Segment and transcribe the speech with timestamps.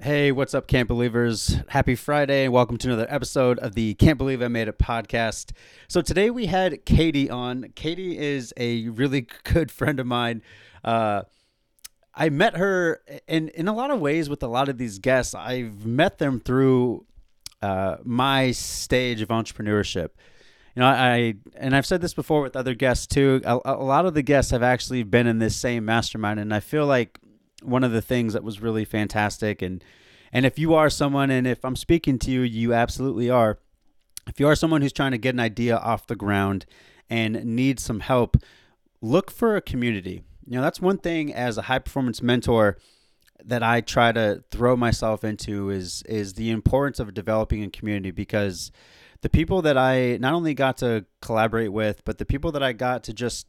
[0.00, 1.56] Hey, what's up, Can't Believers?
[1.70, 5.50] Happy Friday, and welcome to another episode of the Can't Believe I Made It podcast.
[5.88, 7.72] So, today we had Katie on.
[7.74, 10.42] Katie is a really good friend of mine.
[10.84, 11.22] Uh,
[12.14, 15.34] I met her in, in a lot of ways with a lot of these guests.
[15.34, 17.04] I've met them through
[17.60, 20.10] uh, my stage of entrepreneurship.
[20.76, 23.40] You know, I and I've said this before with other guests too.
[23.44, 26.60] A, a lot of the guests have actually been in this same mastermind, and I
[26.60, 27.18] feel like
[27.62, 29.62] one of the things that was really fantastic.
[29.62, 29.82] And
[30.32, 33.58] and if you are someone and if I'm speaking to you you absolutely are.
[34.26, 36.66] If you are someone who's trying to get an idea off the ground
[37.08, 38.36] and needs some help
[39.00, 40.22] look for a community.
[40.46, 42.78] You know that's one thing as a high performance mentor
[43.44, 48.10] that I try to throw myself into is is the importance of developing a community
[48.10, 48.72] because
[49.20, 52.72] the people that I not only got to collaborate with but the people that I
[52.72, 53.46] got to just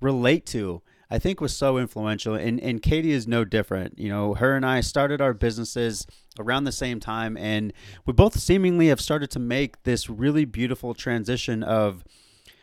[0.00, 2.34] relate to I think was so influential.
[2.34, 3.98] And, and Katie is no different.
[3.98, 6.06] You know, her and I started our businesses
[6.38, 7.74] around the same time, and
[8.06, 12.02] we both seemingly have started to make this really beautiful transition of,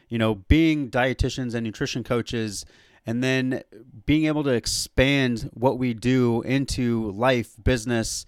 [0.07, 2.65] you know, being dietitians and nutrition coaches
[3.05, 3.61] and then
[4.07, 8.25] being able to expand what we do into life, business,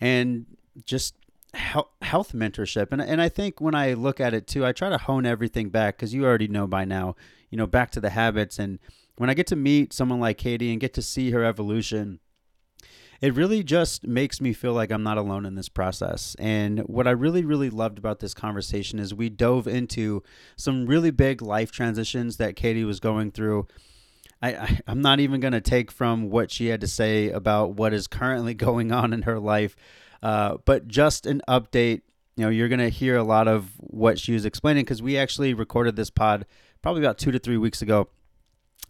[0.00, 0.46] and
[0.84, 1.16] just
[1.52, 2.92] health mentorship.
[2.92, 5.70] And, and I think when I look at it too, I try to hone everything
[5.70, 7.16] back because you already know by now,
[7.50, 8.78] you know, back to the habits and
[9.16, 12.20] when I get to meet someone like Katie and get to see her evolution,
[13.20, 16.34] it really just makes me feel like I'm not alone in this process.
[16.38, 20.22] And what I really, really loved about this conversation is we dove into
[20.56, 23.66] some really big life transitions that Katie was going through.
[24.42, 27.94] I, am not even going to take from what she had to say about what
[27.94, 29.74] is currently going on in her life,
[30.22, 32.02] uh, but just an update.
[32.36, 35.16] You know, you're going to hear a lot of what she was explaining because we
[35.16, 36.46] actually recorded this pod
[36.82, 38.08] probably about two to three weeks ago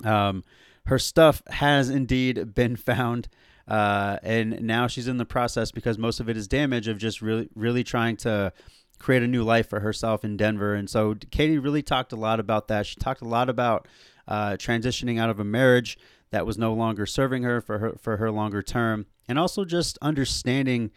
[0.03, 0.45] um,
[0.87, 3.29] her stuff has indeed been found,
[3.69, 7.23] uh, and now she's in the process because most of it is damage of just
[7.23, 8.53] really, really trying to
[8.99, 10.75] create a new life for herself in Denver.
[10.75, 12.87] And so Katie really talked a lot about that.
[12.87, 13.89] She talked a lot about
[14.27, 15.99] uh, transitioning out of a marriage
[16.31, 19.99] that was no longer serving her for her for her longer term, and also just
[20.03, 20.91] understanding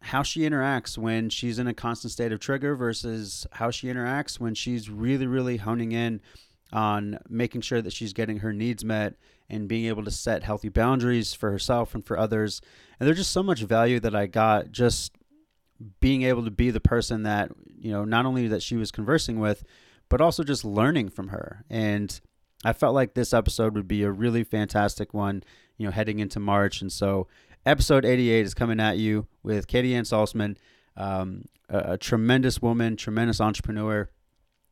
[0.00, 4.38] how she interacts when she's in a constant state of trigger versus how she interacts
[4.38, 6.20] when she's really, really honing in
[6.72, 9.14] on making sure that she's getting her needs met
[9.48, 12.60] and being able to set healthy boundaries for herself and for others.
[12.98, 15.12] And there's just so much value that I got just
[16.00, 19.38] being able to be the person that, you know, not only that she was conversing
[19.38, 19.64] with,
[20.08, 21.64] but also just learning from her.
[21.70, 22.18] And
[22.64, 25.44] I felt like this episode would be a really fantastic one,
[25.76, 26.80] you know, heading into March.
[26.80, 27.28] And so
[27.64, 30.56] episode 88 is coming at you with Katie Ann Salzman,
[30.96, 34.08] um, a, a tremendous woman, tremendous entrepreneur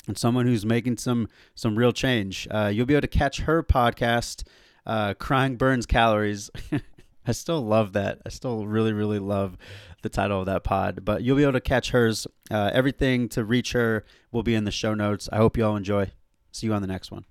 [0.07, 2.49] and someone who's making some some real change.
[2.51, 4.45] Uh, you'll be able to catch her podcast,
[4.87, 6.51] uh, "Crying Burns Calories."
[7.27, 8.21] I still love that.
[8.27, 9.57] I still really really love
[10.03, 11.05] the title of that pod.
[11.05, 12.27] But you'll be able to catch hers.
[12.51, 15.29] Uh, everything to reach her will be in the show notes.
[15.33, 16.13] I hope you all enjoy.
[16.53, 17.25] See you on the next one.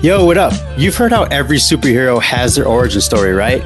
[0.00, 0.52] Yo, what up?
[0.78, 3.64] You've heard how every superhero has their origin story, right?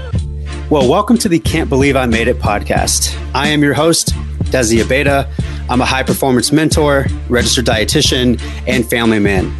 [0.70, 3.14] Well, welcome to the Can't Believe I Made It podcast.
[3.34, 4.14] I am your host,
[4.52, 5.28] Desi Abeda.
[5.70, 9.50] I'm a high performance mentor, registered dietitian, and family man.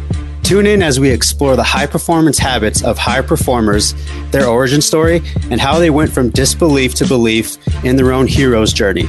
[0.43, 3.95] Tune in as we explore the high performance habits of high performers,
[4.31, 8.71] their origin story, and how they went from disbelief to belief in their own hero's
[8.71, 9.05] journey,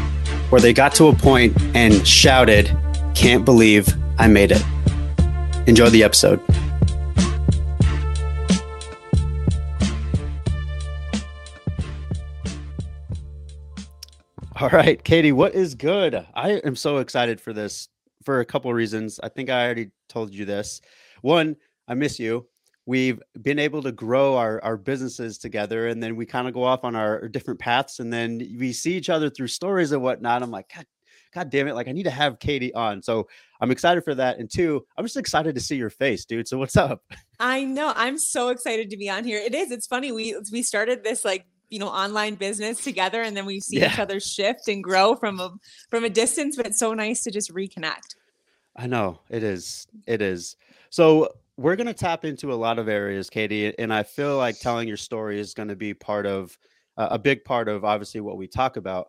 [0.48, 2.74] where they got to a point and shouted,
[3.14, 4.64] Can't believe I made it.
[5.66, 6.40] Enjoy the episode.
[14.60, 16.25] All right, Katie, what is good?
[16.32, 17.88] I am so excited for this
[18.25, 19.19] for a couple of reasons.
[19.20, 20.81] I think I already told you this.
[21.22, 21.56] One,
[21.88, 22.47] I miss you.
[22.87, 26.62] We've been able to grow our, our businesses together, and then we kind of go
[26.62, 30.44] off on our different paths, and then we see each other through stories and whatnot.
[30.44, 30.87] I'm like, God,
[31.34, 31.75] God damn it!
[31.75, 33.03] Like I need to have Katie on.
[33.03, 33.26] So
[33.60, 34.38] I'm excited for that.
[34.38, 36.47] And two, I'm just excited to see your face, dude.
[36.47, 37.03] So what's up?
[37.41, 37.93] I know.
[37.97, 39.41] I'm so excited to be on here.
[39.41, 39.72] It is.
[39.72, 40.12] It's funny.
[40.12, 43.93] We we started this like you know online business together and then we see yeah.
[43.93, 45.52] each other shift and grow from a
[45.90, 48.16] from a distance but it's so nice to just reconnect.
[48.76, 49.20] I know.
[49.28, 49.87] It is.
[50.06, 50.56] It is.
[50.90, 54.58] So we're going to tap into a lot of areas katie and i feel like
[54.58, 56.56] telling your story is going to be part of
[56.96, 59.08] uh, a big part of obviously what we talk about.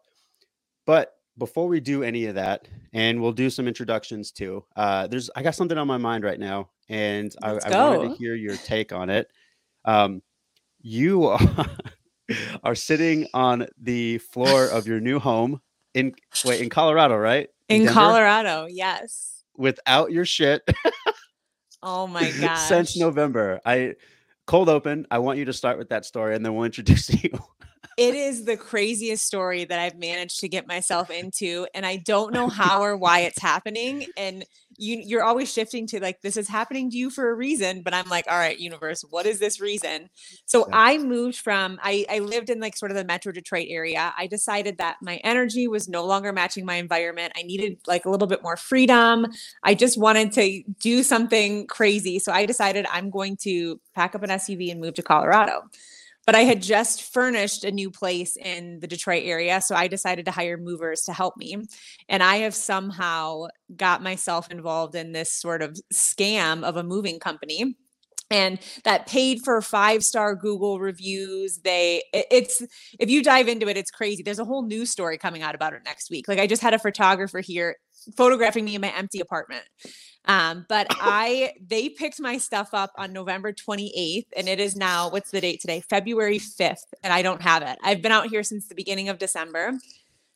[0.85, 5.29] But before we do any of that and we'll do some introductions too uh, there's
[5.35, 8.55] i got something on my mind right now and I, I, wanted to hear your
[8.57, 9.29] take on it.
[9.85, 10.21] Um,
[10.81, 11.39] you are
[12.63, 15.61] are sitting on the floor of your new home
[15.93, 16.13] in
[16.43, 17.49] wait in Colorado, right?
[17.69, 19.43] In, in Colorado, yes.
[19.57, 20.61] Without your shit.
[21.81, 22.55] oh my god.
[22.67, 23.61] Since November.
[23.65, 23.93] I
[24.45, 25.07] cold open.
[25.09, 27.29] I want you to start with that story, and then we'll introduce you.
[27.97, 32.33] it is the craziest story that I've managed to get myself into, and I don't
[32.33, 34.05] know how or why it's happening.
[34.17, 34.45] And
[34.77, 37.93] you you're always shifting to like this is happening to you for a reason but
[37.93, 40.09] i'm like all right universe what is this reason?
[40.45, 40.73] So yeah.
[40.73, 44.13] i moved from I, I lived in like sort of the metro detroit area.
[44.17, 47.33] I decided that my energy was no longer matching my environment.
[47.35, 49.27] I needed like a little bit more freedom.
[49.63, 52.19] I just wanted to do something crazy.
[52.19, 55.63] So i decided i'm going to pack up an suv and move to colorado
[56.25, 59.61] but I had just furnished a new place in the Detroit area.
[59.61, 61.57] So I decided to hire movers to help me.
[62.09, 67.19] And I have somehow got myself involved in this sort of scam of a moving
[67.19, 67.75] company
[68.31, 72.63] and that paid for five star google reviews they it's
[72.99, 75.73] if you dive into it it's crazy there's a whole news story coming out about
[75.73, 77.75] it next week like i just had a photographer here
[78.15, 79.63] photographing me in my empty apartment
[80.27, 85.09] um, but I they picked my stuff up on November 28th, and it is now
[85.09, 85.81] what's the date today?
[85.81, 87.77] February 5th, and I don't have it.
[87.83, 89.73] I've been out here since the beginning of December.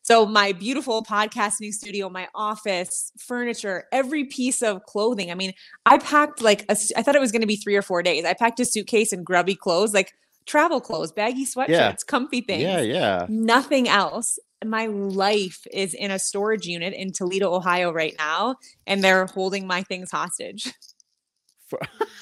[0.02, 5.30] So my beautiful podcasting studio, my office, furniture, every piece of clothing.
[5.30, 5.54] I mean,
[5.86, 8.26] I packed like a, I thought it was going to be three or four days.
[8.26, 10.12] I packed a suitcase and grubby clothes, like
[10.48, 11.94] travel clothes, baggy sweatshirts, yeah.
[12.08, 12.64] comfy things.
[12.64, 13.26] Yeah, yeah.
[13.30, 19.04] Nothing else my life is in a storage unit in Toledo, Ohio right now, and
[19.04, 20.74] they're holding my things hostage.
[21.68, 21.80] For,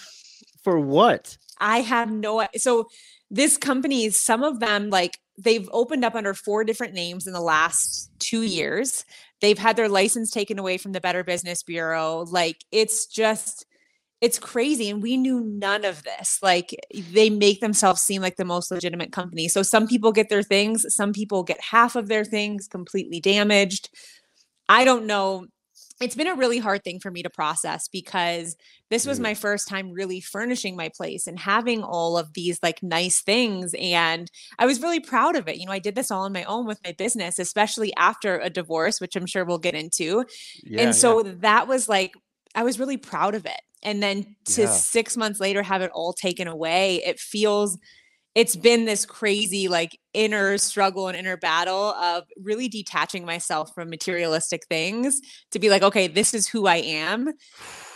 [0.64, 1.38] for what?
[1.60, 2.88] I have no so
[3.30, 7.42] this company, some of them like they've opened up under four different names in the
[7.42, 9.06] last two years.
[9.42, 12.26] They've had their license taken away from the Better Business Bureau.
[12.28, 13.66] Like it's just
[14.20, 16.40] it's crazy and we knew none of this.
[16.42, 16.76] Like
[17.12, 19.48] they make themselves seem like the most legitimate company.
[19.48, 23.90] So some people get their things some people get half of their things completely damaged.
[24.70, 25.46] I don't know.
[26.00, 28.56] It's been a really hard thing for me to process because
[28.92, 29.24] this was mm.
[29.24, 33.74] my first time really furnishing my place and having all of these like nice things
[33.80, 34.30] and
[34.60, 35.58] i was really proud of it.
[35.58, 38.50] You know i did this all on my own with my business especially after a
[38.50, 40.26] divorce which i'm sure we'll get into.
[40.64, 41.34] Yeah, and so yeah.
[41.40, 42.14] that was like
[42.54, 44.68] i was really proud of it and then to yeah.
[44.68, 47.78] six months later have it all taken away it feels
[48.38, 53.90] it's been this crazy like inner struggle and inner battle of really detaching myself from
[53.90, 57.34] materialistic things to be like okay this is who i am.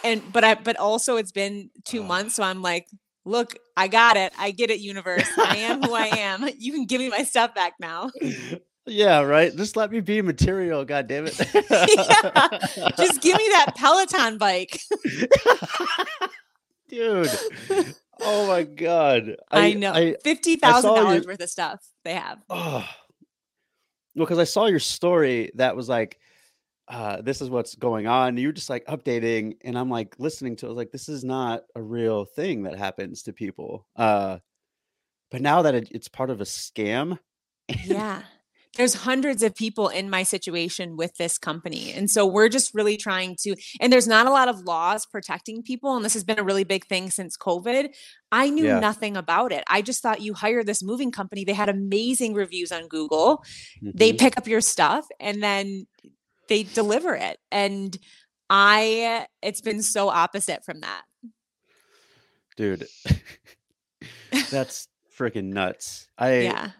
[0.03, 2.07] And but i but also it's been two uh-huh.
[2.07, 2.87] months so i'm like
[3.23, 4.33] look i got it.
[4.35, 5.29] I get it universe.
[5.37, 6.49] I am who i am.
[6.57, 8.09] You can give me my stuff back now
[8.91, 9.55] Yeah, right.
[9.55, 11.39] Just let me be material, god damn it.
[11.53, 12.89] yeah.
[12.97, 14.81] Just give me that Peloton bike.
[16.89, 17.29] Dude.
[18.19, 19.37] Oh my god.
[19.49, 20.13] I, I know.
[20.23, 22.39] Fifty thousand dollars worth of stuff they have.
[22.49, 22.85] Oh.
[24.13, 26.19] Well, because I saw your story that was like,
[26.89, 28.35] uh, this is what's going on.
[28.35, 31.23] You're just like updating, and I'm like listening to it, I was like, this is
[31.23, 33.87] not a real thing that happens to people.
[33.95, 34.39] Uh,
[35.29, 37.17] but now that it, it's part of a scam.
[37.85, 38.21] Yeah
[38.77, 41.91] there's hundreds of people in my situation with this company.
[41.91, 45.61] And so we're just really trying to, and there's not a lot of laws protecting
[45.61, 45.95] people.
[45.95, 47.93] And this has been a really big thing since COVID.
[48.31, 48.79] I knew yeah.
[48.79, 49.63] nothing about it.
[49.67, 51.43] I just thought you hire this moving company.
[51.43, 53.43] They had amazing reviews on Google.
[53.83, 53.91] Mm-hmm.
[53.93, 55.85] They pick up your stuff and then
[56.47, 57.39] they deliver it.
[57.51, 57.95] And
[58.49, 61.03] I, it's been so opposite from that.
[62.55, 62.87] Dude,
[64.49, 66.07] that's freaking nuts.
[66.17, 66.71] I, yeah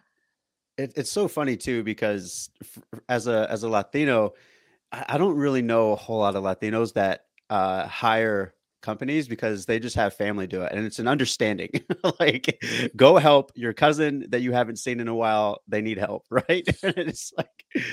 [0.77, 2.49] it, it's so funny too because
[3.09, 4.33] as a as a Latino,
[4.91, 9.79] I, don't really know a whole lot of Latinos that uh, hire companies because they
[9.79, 11.69] just have family do it and it's an understanding.
[12.19, 12.63] Like
[12.95, 16.67] go help your cousin that you haven't seen in a while they need help right?
[16.83, 17.47] It's like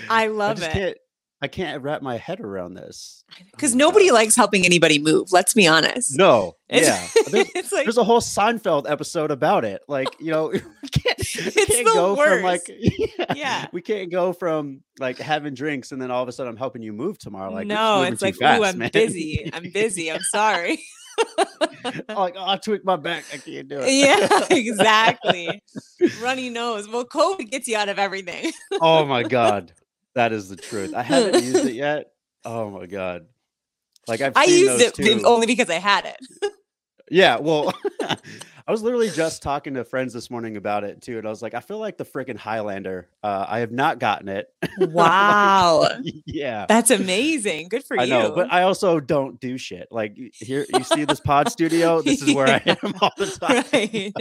[0.09, 0.99] i love I it
[1.41, 5.31] I can't wrap my head around this because oh nobody likes helping anybody move.
[5.31, 6.19] Let's be honest.
[6.19, 9.83] No, yeah, there's, it's like, there's, a whole Seinfeld episode about it.
[9.87, 12.33] Like you know, we can't, we can't go worst.
[12.33, 16.29] from like yeah, yeah, we can't go from like having drinks and then all of
[16.29, 17.53] a sudden I'm helping you move tomorrow.
[17.53, 18.91] Like no, it's like fast, ooh, I'm man.
[18.93, 19.49] busy.
[19.53, 20.11] I'm busy.
[20.11, 20.83] I'm sorry.
[22.09, 23.25] like oh, I tweak my back.
[23.33, 23.93] I can't do it.
[23.93, 25.63] Yeah, exactly.
[26.21, 26.89] Runny nose.
[26.89, 28.53] Well, COVID gets you out of everything.
[28.81, 29.73] oh my god.
[30.19, 30.95] That is the truth.
[30.95, 32.11] I haven't used it yet.
[32.45, 33.27] Oh my god!
[34.09, 35.23] Like I've I used it too.
[35.25, 36.53] only because I had it.
[37.09, 37.73] yeah, well,
[38.69, 41.41] I was literally just talking to friends this morning about it too, and I was
[41.41, 43.09] like, I feel like the freaking Highlander.
[43.23, 44.53] Uh, I have not gotten it.
[44.79, 45.81] Wow.
[45.81, 47.69] like, yeah, that's amazing.
[47.69, 48.11] Good for I you.
[48.11, 49.89] Know, but I also don't do shit.
[49.91, 52.01] Like here, you see this pod studio.
[52.01, 52.75] This is where yeah.
[52.83, 53.65] I am all the time.
[53.73, 54.13] Right.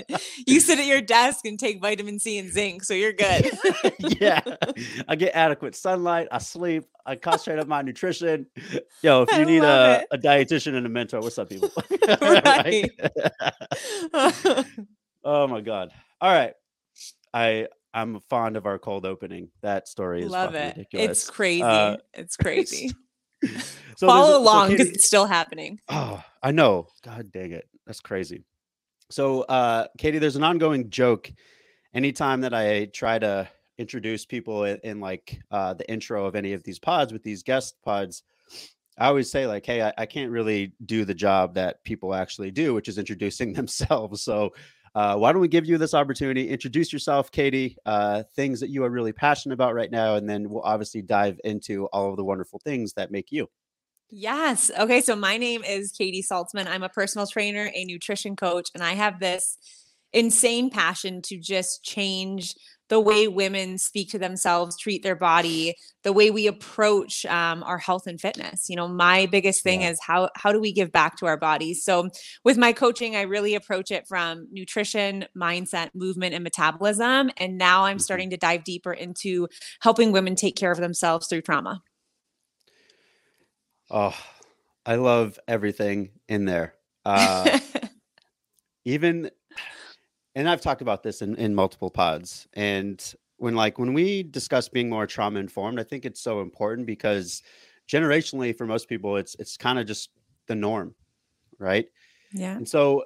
[0.47, 3.51] You sit at your desk and take vitamin C and zinc, so you're good.
[4.19, 4.41] yeah,
[5.07, 6.27] I get adequate sunlight.
[6.31, 6.85] I sleep.
[7.05, 8.47] I concentrate on my nutrition.
[9.01, 11.71] Yo, if you I need a, a dietitian and a mentor, what's up, people?
[12.19, 12.89] right.
[15.23, 15.91] oh my god.
[16.21, 16.53] All right.
[17.33, 19.49] I I'm fond of our cold opening.
[19.61, 20.75] That story is Love it.
[20.75, 21.09] ridiculous.
[21.09, 21.63] It's crazy.
[21.63, 22.91] Uh, it's crazy.
[23.97, 25.79] so Follow along because so it's still happening.
[25.89, 26.87] Oh, I know.
[27.03, 27.67] God dang it.
[27.85, 28.43] That's crazy.
[29.09, 31.31] So, uh, Katie, there's an ongoing joke
[31.93, 36.53] anytime that I try to introduce people in, in like uh, the intro of any
[36.53, 38.23] of these pods with these guest pods.
[38.97, 42.51] I always say like, hey, I, I, can't really do the job that people actually
[42.51, 44.23] do, which is introducing themselves.
[44.23, 44.53] So
[44.95, 46.49] uh, why don't we give you this opportunity?
[46.49, 50.49] Introduce yourself, Katie, uh, things that you are really passionate about right now, and then
[50.49, 53.47] we'll obviously dive into all of the wonderful things that make you.
[54.09, 54.71] Yes.
[54.79, 55.01] Okay.
[55.01, 56.65] So my name is Katie Saltzman.
[56.65, 59.57] I'm a personal trainer, a nutrition coach, and I have this
[60.13, 62.55] insane passion to just change
[62.89, 67.77] the way women speak to themselves, treat their body, the way we approach um, our
[67.77, 68.69] health and fitness.
[68.69, 69.89] You know, my biggest thing yeah.
[69.89, 71.83] is how how do we give back to our bodies?
[71.83, 72.09] So
[72.43, 77.29] with my coaching, I really approach it from nutrition, mindset, movement, and metabolism.
[77.37, 78.01] And now I'm mm-hmm.
[78.01, 79.47] starting to dive deeper into
[79.81, 81.81] helping women take care of themselves through trauma.
[83.89, 84.17] Oh,
[84.85, 86.75] I love everything in there.
[87.05, 87.59] Uh,
[88.85, 89.31] even
[90.37, 92.47] and I've talked about this in, in multiple pods.
[92.53, 93.03] And
[93.37, 97.41] when like when we discuss being more trauma informed, I think it's so important because
[97.89, 100.11] generationally for most people it's it's kind of just
[100.45, 100.93] the norm,
[101.57, 101.87] right?
[102.31, 102.55] Yeah.
[102.55, 103.05] And so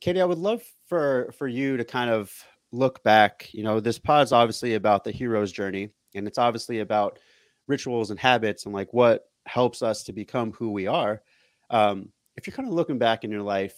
[0.00, 2.34] Katie, I would love for for you to kind of
[2.72, 3.48] look back.
[3.54, 7.20] You know, this pod's obviously about the hero's journey, and it's obviously about
[7.68, 11.22] rituals and habits and like what helps us to become who we are.
[11.70, 13.76] Um, if you're kind of looking back in your life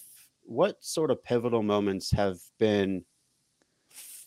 [0.48, 3.04] what sort of pivotal moments have been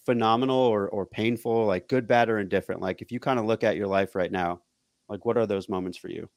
[0.06, 2.80] phenomenal or, or painful, like good, bad, or indifferent?
[2.80, 4.62] Like if you kind of look at your life right now,
[5.10, 6.30] like what are those moments for you?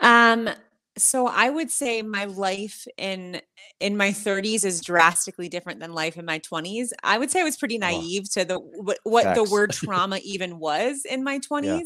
[0.00, 0.50] Um,
[0.98, 3.40] so I would say my life in
[3.80, 6.90] in my 30s is drastically different than life in my 20s.
[7.02, 10.20] I would say I was pretty naive oh, to the what, what the word trauma
[10.22, 11.64] even was in my 20s.
[11.64, 11.82] Yeah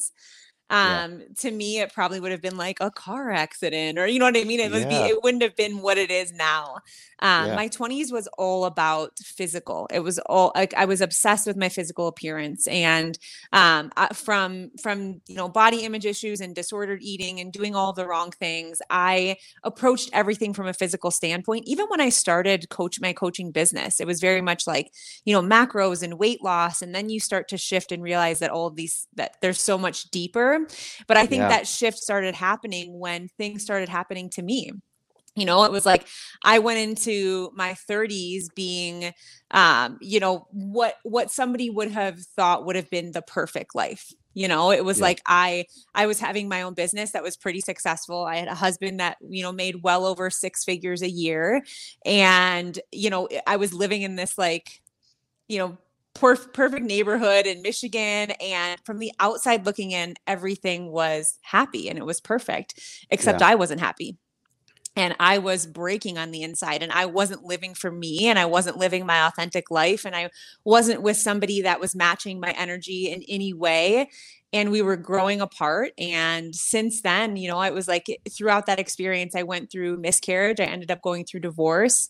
[0.70, 1.26] um yeah.
[1.36, 4.36] to me it probably would have been like a car accident or you know what
[4.36, 5.06] i mean it would yeah.
[5.06, 6.76] be it wouldn't have been what it is now
[7.20, 7.54] um yeah.
[7.54, 11.68] my 20s was all about physical it was all like i was obsessed with my
[11.70, 13.18] physical appearance and
[13.52, 18.06] um from from you know body image issues and disordered eating and doing all the
[18.06, 23.12] wrong things i approached everything from a physical standpoint even when i started coach my
[23.12, 24.92] coaching business it was very much like
[25.24, 28.50] you know macros and weight loss and then you start to shift and realize that
[28.50, 30.57] all these that there's so much deeper
[31.06, 31.48] but I think yeah.
[31.48, 34.72] that shift started happening when things started happening to me
[35.38, 36.06] you know it was like
[36.42, 39.12] i went into my 30s being
[39.52, 44.12] um you know what what somebody would have thought would have been the perfect life
[44.34, 45.04] you know it was yeah.
[45.04, 48.54] like i i was having my own business that was pretty successful i had a
[48.54, 51.62] husband that you know made well over six figures a year
[52.04, 54.82] and you know i was living in this like
[55.46, 55.78] you know
[56.18, 58.32] perfect neighborhood in Michigan.
[58.40, 63.48] And from the outside looking in, everything was happy and it was perfect, except yeah.
[63.48, 64.16] I wasn't happy.
[64.96, 68.46] And I was breaking on the inside, and I wasn't living for me, and I
[68.46, 70.30] wasn't living my authentic life, and I
[70.64, 74.10] wasn't with somebody that was matching my energy in any way
[74.52, 78.78] and we were growing apart and since then you know it was like throughout that
[78.78, 82.08] experience i went through miscarriage i ended up going through divorce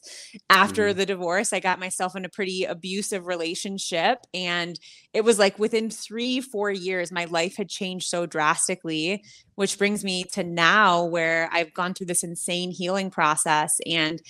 [0.49, 0.99] after mm-hmm.
[0.99, 4.78] the divorce i got myself in a pretty abusive relationship and
[5.12, 9.23] it was like within 3 4 years my life had changed so drastically
[9.57, 14.23] which brings me to now where i've gone through this insane healing process and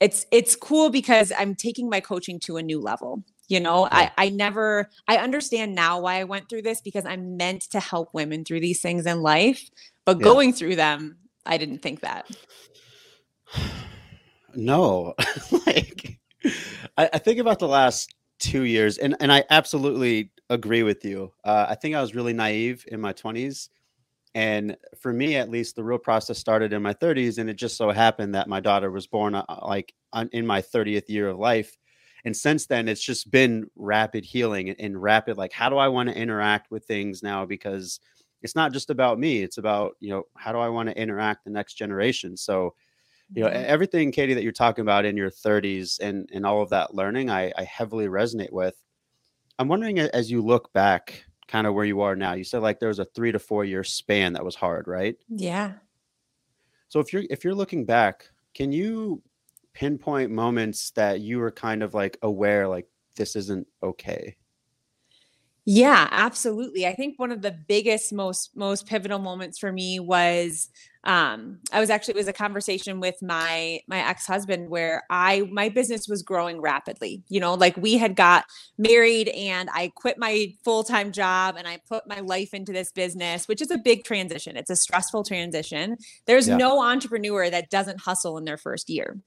[0.00, 4.10] it's it's cool because i'm taking my coaching to a new level you know yeah.
[4.16, 7.80] i i never i understand now why i went through this because i'm meant to
[7.80, 9.70] help women through these things in life
[10.04, 10.24] but yeah.
[10.24, 12.28] going through them i didn't think that
[14.54, 15.14] no
[15.66, 16.18] like
[16.96, 21.32] I, I, think about the last two years and and i absolutely agree with you
[21.44, 23.68] uh, i think i was really naive in my 20s
[24.34, 27.76] and for me at least the real process started in my 30s and it just
[27.76, 29.94] so happened that my daughter was born uh, like
[30.32, 31.76] in my 30th year of life
[32.24, 36.08] and since then it's just been rapid healing and rapid like how do i want
[36.08, 37.44] to interact with things now?
[37.44, 38.00] Because
[38.42, 41.44] it's not just about me it's about you know how do i want to interact
[41.44, 42.36] the next generation?
[42.36, 42.74] So
[43.34, 43.64] you know mm-hmm.
[43.66, 47.30] everything katie that you're talking about in your 30s and and all of that learning
[47.30, 48.76] i i heavily resonate with.
[49.58, 52.78] I'm wondering as you look back kind of where you are now you said like
[52.78, 55.16] there was a three to four year span that was hard right?
[55.28, 55.72] Yeah.
[56.88, 59.22] So if you're if you're looking back can you
[59.78, 64.36] pinpoint moments that you were kind of like aware like this isn't okay?
[65.64, 66.84] Yeah, absolutely.
[66.84, 70.68] I think one of the biggest, most most pivotal moments for me was
[71.04, 75.68] um I was actually it was a conversation with my my ex-husband where I my
[75.68, 77.22] business was growing rapidly.
[77.28, 78.46] You know, like we had got
[78.78, 83.46] married and I quit my full-time job and I put my life into this business,
[83.46, 84.56] which is a big transition.
[84.56, 85.98] It's a stressful transition.
[86.26, 86.56] There's yeah.
[86.56, 89.18] no entrepreneur that doesn't hustle in their first year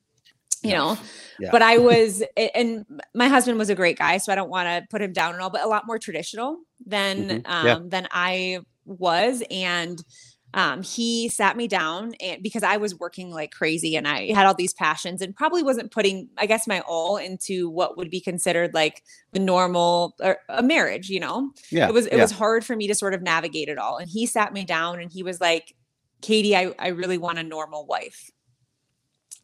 [0.63, 0.97] you know
[1.39, 1.49] yeah.
[1.51, 2.23] but i was
[2.55, 5.33] and my husband was a great guy so i don't want to put him down
[5.33, 7.51] at all but a lot more traditional than mm-hmm.
[7.51, 7.79] um yeah.
[7.83, 10.03] than i was and
[10.53, 14.45] um, he sat me down and because I was working like crazy and I had
[14.45, 18.19] all these passions and probably wasn't putting, I guess, my all into what would be
[18.19, 19.01] considered like
[19.31, 21.51] the normal or a marriage, you know?
[21.69, 21.87] Yeah.
[21.87, 22.21] It was it yeah.
[22.21, 23.97] was hard for me to sort of navigate it all.
[23.97, 25.73] And he sat me down and he was like,
[26.21, 28.29] Katie, I, I really want a normal wife.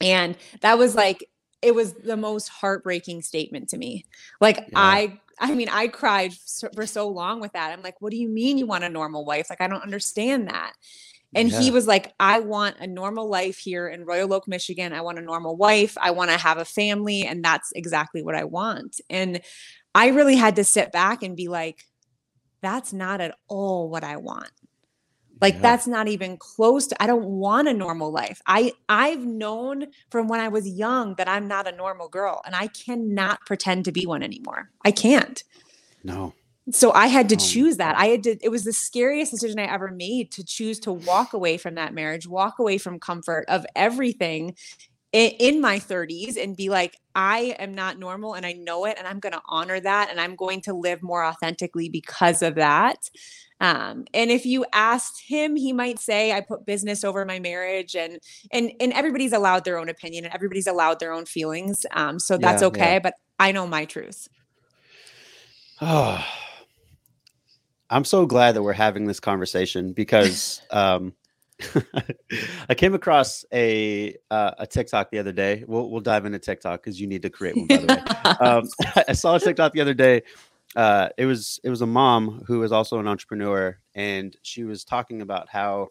[0.02, 1.28] And that was like,
[1.62, 4.06] it was the most heartbreaking statement to me.
[4.40, 4.66] Like, yeah.
[4.76, 6.34] I, I mean, I cried
[6.76, 7.72] for so long with that.
[7.72, 9.50] I'm like, what do you mean you want a normal wife?
[9.50, 10.74] Like, I don't understand that.
[11.36, 11.60] And yeah.
[11.60, 14.94] he was like, I want a normal life here in Royal Oak, Michigan.
[14.94, 15.98] I want a normal wife.
[16.00, 17.24] I want to have a family.
[17.24, 19.02] And that's exactly what I want.
[19.10, 19.42] And
[19.94, 21.84] I really had to sit back and be like,
[22.62, 24.52] that's not at all what I want
[25.42, 25.62] like yeah.
[25.62, 28.42] that's not even close to i don't want a normal life.
[28.46, 32.56] I i've known from when i was young that i'm not a normal girl and
[32.56, 34.70] i cannot pretend to be one anymore.
[34.84, 35.44] I can't.
[36.04, 36.34] No.
[36.72, 37.98] So i had to oh, choose that.
[37.98, 41.34] I had to it was the scariest decision i ever made to choose to walk
[41.34, 44.56] away from that marriage walk away from comfort of everything
[45.12, 48.96] in, in my 30s and be like i am not normal and i know it
[48.98, 52.56] and i'm going to honor that and i'm going to live more authentically because of
[52.56, 53.10] that
[53.60, 57.96] um, and if you asked him, he might say, I put business over my marriage
[57.96, 58.20] and
[58.52, 61.86] and and everybody's allowed their own opinion and everybody's allowed their own feelings.
[61.92, 62.94] Um, so that's yeah, okay.
[62.94, 63.00] Yeah.
[63.00, 64.28] But I know my truth.
[65.82, 66.24] Oh,
[67.90, 71.14] I'm so glad that we're having this conversation because um,
[72.70, 75.64] I came across a uh, a TikTok the other day.
[75.68, 77.68] We'll we'll dive into TikTok because you need to create one.
[77.68, 78.70] By the way, um,
[79.08, 80.22] I saw a TikTok the other day
[80.76, 84.84] uh, it was it was a mom who is also an entrepreneur, and she was
[84.84, 85.90] talking about how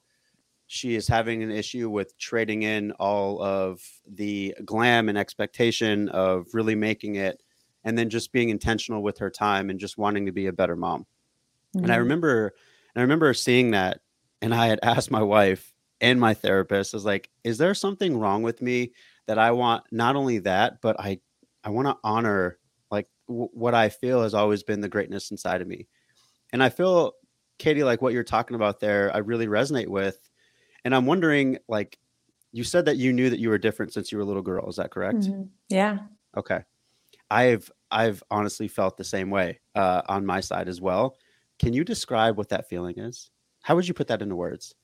[0.69, 6.47] she is having an issue with trading in all of the glam and expectation of
[6.53, 7.43] really making it,
[7.85, 10.77] and then just being intentional with her time and just wanting to be a better
[10.77, 11.01] mom.
[11.75, 11.85] Mm-hmm.
[11.85, 12.03] And I mm-hmm.
[12.03, 12.55] remember,
[12.95, 14.01] and I remember seeing that,
[14.43, 18.19] and I had asked my wife and my therapist, I was like, "Is there something
[18.19, 18.93] wrong with me
[19.27, 21.21] that I want not only that, but I
[21.65, 22.59] I want to honor
[23.29, 25.89] w- what I feel has always been the greatness inside of me.
[26.53, 27.13] And I feel,
[27.59, 30.19] Katie, like what you're talking about there, I really resonate with.
[30.85, 31.99] And I'm wondering, like,
[32.53, 34.69] you said that you knew that you were different since you were a little girl.
[34.69, 35.19] Is that correct?
[35.19, 35.43] Mm-hmm.
[35.69, 35.99] Yeah.
[36.37, 36.61] Okay.
[37.31, 41.17] I've I've honestly felt the same way uh, on my side as well.
[41.59, 43.31] Can you describe what that feeling is?
[43.67, 44.77] How would you put that into words?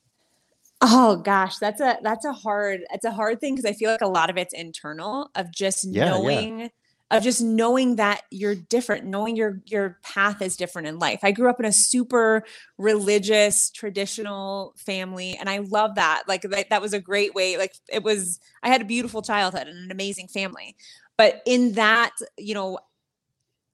[0.81, 4.01] Oh gosh, that's a that's a hard it's a hard thing because I feel like
[4.01, 6.67] a lot of it's internal of just yeah, knowing yeah
[7.11, 11.19] of just knowing that you're different knowing your your path is different in life.
[11.23, 12.43] I grew up in a super
[12.77, 17.73] religious traditional family and i love that like that, that was a great way like
[17.89, 20.75] it was i had a beautiful childhood and an amazing family.
[21.17, 22.79] But in that you know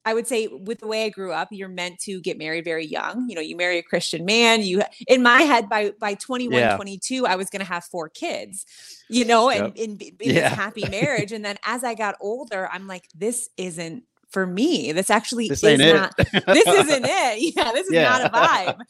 [0.04, 2.86] I would say with the way I grew up, you're meant to get married very
[2.86, 3.28] young.
[3.28, 4.62] You know, you marry a Christian man.
[4.62, 6.76] You in my head by by 21, yeah.
[6.76, 8.64] 22, I was going to have four kids.
[9.08, 10.48] You know, and in, in yeah.
[10.48, 11.32] happy marriage.
[11.32, 14.92] And then as I got older, I'm like, this isn't for me.
[14.92, 16.16] This actually this is not.
[16.16, 17.54] this isn't it.
[17.56, 18.08] Yeah, this is yeah.
[18.08, 18.80] not a vibe.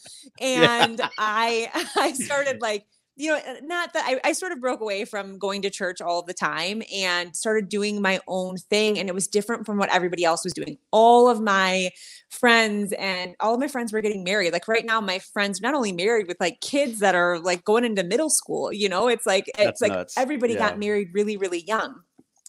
[0.41, 2.87] And I I started like
[3.21, 6.01] you know, uh, not that I, I sort of broke away from going to church
[6.01, 8.99] all the time and started doing my own thing.
[8.99, 10.79] And it was different from what everybody else was doing.
[10.91, 11.91] All of my
[12.31, 14.55] friends and all of my friends were getting married.
[14.55, 17.85] Like right now, my friends not only married with like kids that are like going
[17.85, 20.17] into middle school, you know, it's like, That's it's like nuts.
[20.17, 20.71] everybody yeah.
[20.71, 22.01] got married really, really young.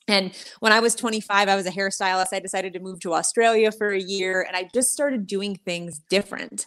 [0.07, 2.33] And when I was 25, I was a hairstylist.
[2.33, 5.99] I decided to move to Australia for a year and I just started doing things
[6.09, 6.65] different.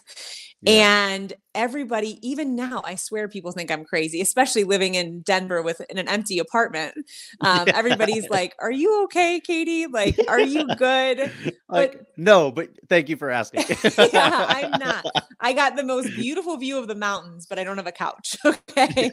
[0.61, 1.07] Yeah.
[1.09, 5.81] And everybody, even now, I swear people think I'm crazy, especially living in Denver with
[5.89, 6.93] in an empty apartment.
[7.41, 7.77] Um, yeah.
[7.77, 9.87] Everybody's like, Are you okay, Katie?
[9.87, 11.31] Like, are you good?
[11.69, 13.65] like, but no, but thank you for asking.
[14.13, 15.05] yeah, I'm not.
[15.39, 18.37] I got the most beautiful view of the mountains, but I don't have a couch.
[18.45, 19.11] Okay.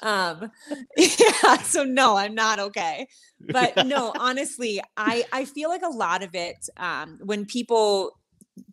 [0.00, 0.50] um,
[0.96, 3.08] yeah, so no, I'm not okay.
[3.40, 8.18] But no, honestly, I I feel like a lot of it um when people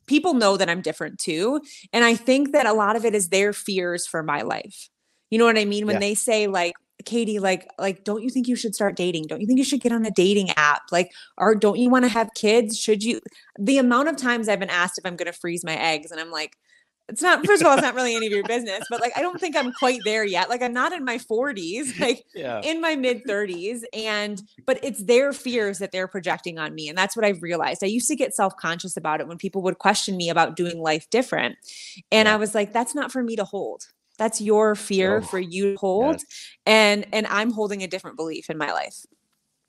[0.08, 1.62] people know that I'm different too.
[1.94, 4.89] And I think that a lot of it is their fears for my life.
[5.30, 5.86] You know what I mean?
[5.86, 6.00] When yeah.
[6.00, 6.74] they say, like,
[7.06, 9.28] Katie, like, like, don't you think you should start dating?
[9.28, 10.84] Don't you think you should get on a dating app?
[10.91, 12.78] Like, or don't you want to have kids?
[12.78, 13.22] Should you?
[13.58, 16.20] The amount of times I've been asked if I'm going to freeze my eggs, and
[16.20, 16.58] I'm like,
[17.12, 19.21] it's not first of all it's not really any of your business but like i
[19.21, 22.62] don't think i'm quite there yet like i'm not in my 40s like yeah.
[22.63, 26.97] in my mid 30s and but it's their fears that they're projecting on me and
[26.97, 30.15] that's what i've realized i used to get self-conscious about it when people would question
[30.15, 31.58] me about doing life different
[32.12, 32.34] and yeah.
[32.34, 35.74] i was like that's not for me to hold that's your fear oh, for you
[35.74, 36.26] to hold yes.
[36.65, 39.06] and and i'm holding a different belief in my life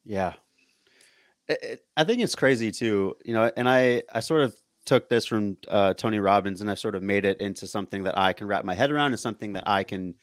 [0.04, 0.34] yeah
[1.48, 5.08] it, it, i think it's crazy too you know and i i sort of took
[5.08, 8.32] this from uh, Tony Robbins and I sort of made it into something that I
[8.32, 10.14] can wrap my head around and something that I can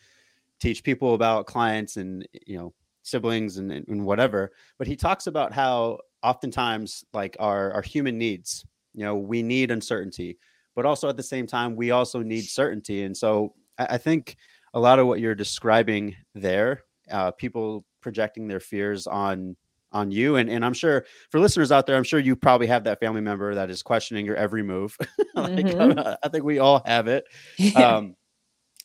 [0.60, 4.52] teach people about clients and you know siblings and, and whatever.
[4.78, 9.72] But he talks about how oftentimes like our our human needs, you know, we need
[9.72, 10.38] uncertainty,
[10.76, 13.04] but also at the same time we also need certainty.
[13.04, 14.36] And so I, I think
[14.74, 19.56] a lot of what you're describing there, uh, people projecting their fears on
[19.92, 22.84] on you and, and i'm sure for listeners out there i'm sure you probably have
[22.84, 24.98] that family member that is questioning your every move.
[25.36, 26.00] Like, mm-hmm.
[26.22, 27.26] i think we all have it.
[27.58, 27.98] Yeah.
[27.98, 28.16] um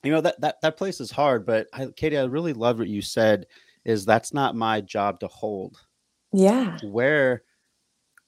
[0.02, 2.88] you know that that that place is hard but I, katie i really love what
[2.88, 3.46] you said
[3.84, 5.78] is that's not my job to hold.
[6.32, 6.78] Yeah.
[6.82, 7.42] Where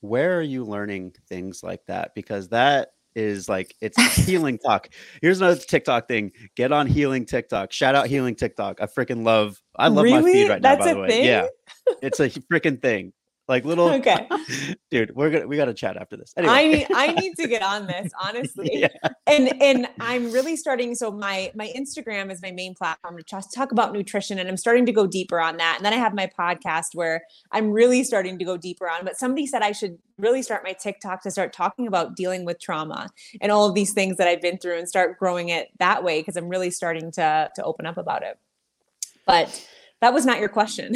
[0.00, 2.14] where are you learning things like that?
[2.14, 4.88] Because that is like it's healing talk.
[5.20, 6.30] Here's another TikTok thing.
[6.54, 7.72] Get on healing TikTok.
[7.72, 8.80] Shout out healing TikTok.
[8.80, 10.22] I freaking love I love really?
[10.22, 11.08] my feed right That's now, by the way.
[11.08, 11.24] Thing?
[11.24, 11.46] Yeah.
[12.02, 13.12] It's a freaking thing
[13.48, 14.28] like little okay.
[14.90, 16.32] Dude we're gonna we gotta chat after this.
[16.36, 16.52] Anyway.
[16.52, 18.70] i need i need to get on this honestly.
[18.72, 18.88] Yeah.
[19.26, 23.52] and and i'm really starting so my my instagram is my main platform to just
[23.54, 25.76] talk about nutrition and i'm starting to go deeper on that.
[25.76, 29.16] And then i have my podcast where i'm really starting to go deeper on but
[29.16, 33.08] somebody said i should really start my tiktok to start talking about dealing with trauma
[33.40, 36.20] and all of these things that i've been through and start growing it that way
[36.20, 38.38] because i'm really starting to to open up about it.
[39.26, 39.66] But
[40.00, 40.94] that was not your question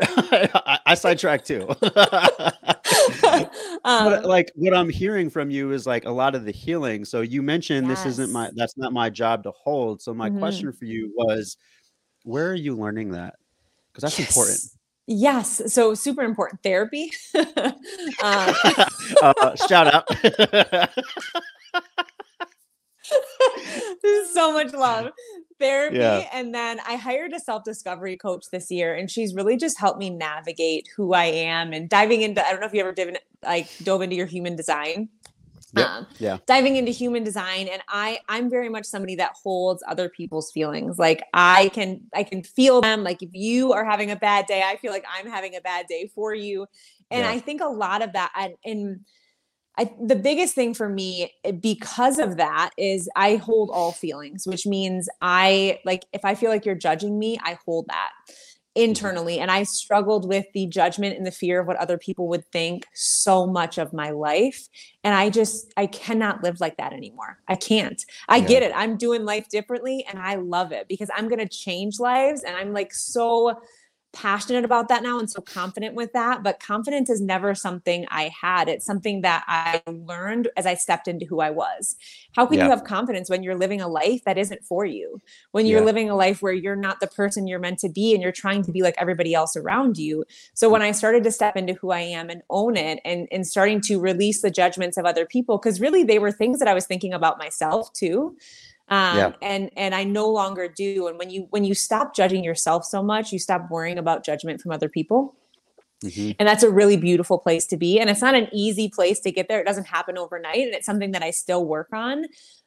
[0.00, 1.68] I, I sidetracked too.
[3.84, 7.04] um, like what I'm hearing from you is like a lot of the healing.
[7.04, 8.04] So you mentioned yes.
[8.04, 10.02] this isn't my that's not my job to hold.
[10.02, 10.38] So my mm-hmm.
[10.38, 11.56] question for you was,
[12.24, 13.36] where are you learning that?
[13.92, 14.28] Because that's yes.
[14.28, 14.60] important.
[15.10, 17.10] Yes, so super important therapy.
[17.34, 17.72] uh,
[19.22, 20.06] uh, shout out.
[24.02, 25.10] this is so much love
[25.58, 26.28] therapy yeah.
[26.32, 30.10] and then i hired a self-discovery coach this year and she's really just helped me
[30.10, 33.68] navigate who i am and diving into i don't know if you ever div- like
[33.82, 35.08] dove into your human design
[35.76, 35.86] Yep.
[35.86, 40.08] Um, yeah diving into human design and i i'm very much somebody that holds other
[40.08, 44.16] people's feelings like i can i can feel them like if you are having a
[44.16, 46.66] bad day i feel like i'm having a bad day for you
[47.10, 47.30] and yeah.
[47.30, 49.00] i think a lot of that and, and
[49.78, 54.46] I, the biggest thing for me eh, because of that is I hold all feelings,
[54.46, 58.82] which means I like if I feel like you're judging me, I hold that mm-hmm.
[58.82, 59.38] internally.
[59.38, 62.86] And I struggled with the judgment and the fear of what other people would think
[62.92, 64.66] so much of my life.
[65.04, 67.38] And I just, I cannot live like that anymore.
[67.46, 68.04] I can't.
[68.28, 68.48] I yeah.
[68.48, 68.72] get it.
[68.74, 72.42] I'm doing life differently and I love it because I'm going to change lives.
[72.42, 73.60] And I'm like so
[74.12, 76.42] passionate about that now and so confident with that.
[76.42, 78.68] But confidence is never something I had.
[78.68, 81.96] It's something that I learned as I stepped into who I was.
[82.32, 82.64] How can yeah.
[82.64, 85.20] you have confidence when you're living a life that isn't for you?
[85.52, 85.86] When you're yeah.
[85.86, 88.62] living a life where you're not the person you're meant to be and you're trying
[88.64, 90.24] to be like everybody else around you.
[90.54, 90.72] So mm.
[90.72, 93.80] when I started to step into who I am and own it and, and starting
[93.82, 96.86] to release the judgments of other people, because really they were things that I was
[96.86, 98.36] thinking about myself too
[98.90, 99.32] um, yeah.
[99.42, 101.08] and and i no longer do.
[101.08, 104.60] And when you when you stop judging yourself so much you stop worrying about judgment
[104.60, 105.34] from other people.
[106.04, 106.30] Mm-hmm.
[106.38, 107.98] and that's a really beautiful place to be.
[107.98, 109.58] And it's not an easy place to get there.
[109.58, 112.26] It doesn't happen overnight and it's something that i still work on.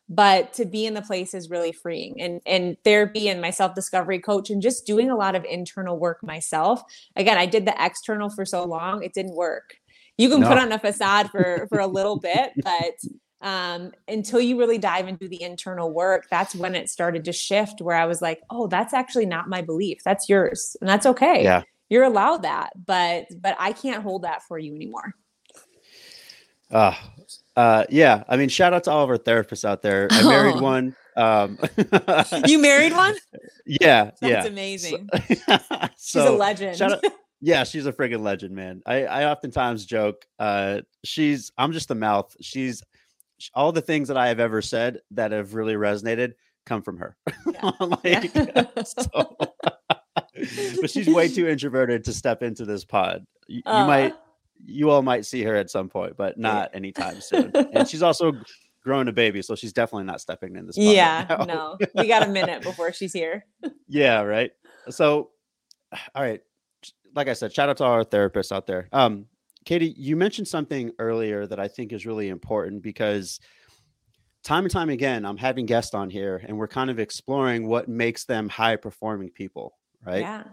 [0.09, 2.19] But to be in the place is really freeing.
[2.21, 5.97] And and therapy and my self discovery coach and just doing a lot of internal
[5.97, 6.83] work myself.
[7.15, 9.75] Again i did the external for so long it didn't work.
[10.17, 10.49] You can no.
[10.49, 12.95] put on a facade for for a little bit but
[13.41, 17.81] um, until you really dive into the internal work, that's when it started to shift
[17.81, 20.03] where I was like, oh, that's actually not my belief.
[20.03, 20.75] That's yours.
[20.79, 21.43] And that's okay.
[21.43, 21.63] Yeah.
[21.89, 25.13] You're allowed that, but but I can't hold that for you anymore.
[26.69, 26.95] Uh,
[27.57, 28.23] uh yeah.
[28.29, 30.07] I mean, shout out to all of our therapists out there.
[30.09, 30.61] I married oh.
[30.61, 30.95] one.
[31.17, 31.57] Um
[32.45, 33.15] You married one?
[33.65, 34.11] Yeah.
[34.21, 34.45] That's yeah.
[34.45, 35.09] amazing.
[35.17, 35.57] so,
[35.97, 36.81] she's a legend.
[37.43, 38.83] Yeah, she's a friggin' legend, man.
[38.85, 42.35] I, I oftentimes joke, uh, she's I'm just the mouth.
[42.39, 42.83] She's
[43.53, 46.33] all the things that I have ever said that have really resonated
[46.65, 47.15] come from her.
[47.51, 47.71] Yeah.
[47.79, 48.31] like,
[48.85, 49.37] so,
[50.81, 53.25] but she's way too introverted to step into this pod.
[53.47, 54.13] You, uh, you, might,
[54.65, 57.51] you all might see her at some point, but not anytime soon.
[57.55, 58.33] and she's also
[58.83, 60.77] growing a baby, so she's definitely not stepping in this.
[60.77, 63.45] yeah, right no, we got a minute before she's here.
[63.87, 64.51] yeah, right.
[64.89, 65.31] So
[66.15, 66.41] all right.
[67.13, 68.87] Like I said, shout out to all our therapists out there.
[68.93, 69.25] Um,
[69.65, 73.39] Katie, you mentioned something earlier that I think is really important because
[74.43, 77.87] time and time again, I'm having guests on here and we're kind of exploring what
[77.87, 80.21] makes them high performing people, right?
[80.21, 80.43] Yeah.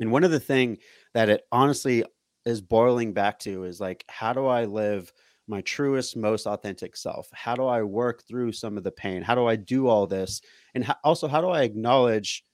[0.00, 0.78] And one of the thing
[1.14, 2.04] that it honestly
[2.44, 5.12] is boiling back to is like, how do I live
[5.46, 7.28] my truest, most authentic self?
[7.32, 9.22] How do I work through some of the pain?
[9.22, 10.40] How do I do all this?
[10.74, 12.44] And how, also, how do I acknowledge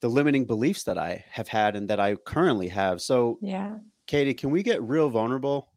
[0.00, 3.00] the limiting beliefs that I have had and that I currently have?
[3.00, 3.76] So, yeah,
[4.08, 5.68] Katie, can we get real vulnerable?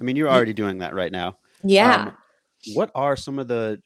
[0.00, 1.36] I mean, you're already doing that right now.
[1.64, 2.06] Yeah.
[2.06, 2.16] Um,
[2.74, 3.82] what are some of the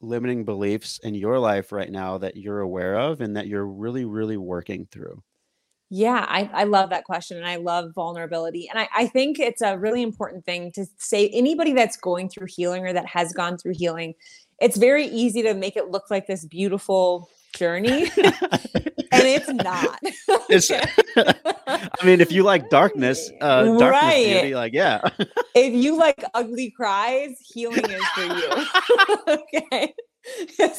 [0.00, 4.04] limiting beliefs in your life right now that you're aware of and that you're really,
[4.04, 5.22] really working through?
[5.90, 8.68] Yeah, I, I love that question and I love vulnerability.
[8.68, 12.48] And I, I think it's a really important thing to say anybody that's going through
[12.50, 14.12] healing or that has gone through healing,
[14.60, 18.10] it's very easy to make it look like this beautiful journey.
[18.16, 19.98] and it's not.
[20.48, 24.26] it's, I mean, if you like darkness, uh, darkness right.
[24.26, 25.00] beauty, like yeah.
[25.54, 28.66] if you like ugly cries, healing is for you.
[29.28, 29.94] okay.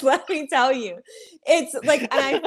[0.03, 0.99] Let me tell you,
[1.45, 2.41] it's like, and I,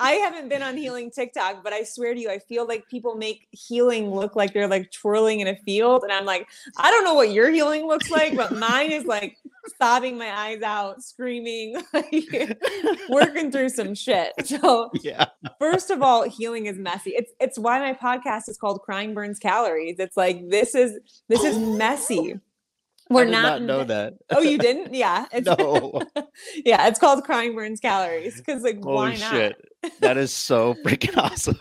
[0.00, 3.14] I haven't been on healing TikTok, but I swear to you, I feel like people
[3.14, 7.04] make healing look like they're like twirling in a field, and I'm like, I don't
[7.04, 9.36] know what your healing looks like, but mine is like
[9.80, 12.58] sobbing my eyes out, screaming, like,
[13.08, 14.32] working through some shit.
[14.44, 15.26] So, yeah.
[15.58, 17.10] first of all, healing is messy.
[17.10, 19.96] It's it's why my podcast is called Crying Burns Calories.
[19.98, 22.36] It's like this is this is messy.
[23.10, 24.14] We're not, not, know that.
[24.30, 24.94] oh, you didn't?
[24.94, 25.26] Yeah.
[25.32, 26.00] It's, no.
[26.64, 29.32] yeah, it's called Crying Burns Calories because like Holy why not?
[29.32, 29.56] Shit.
[30.00, 31.58] That is so freaking awesome.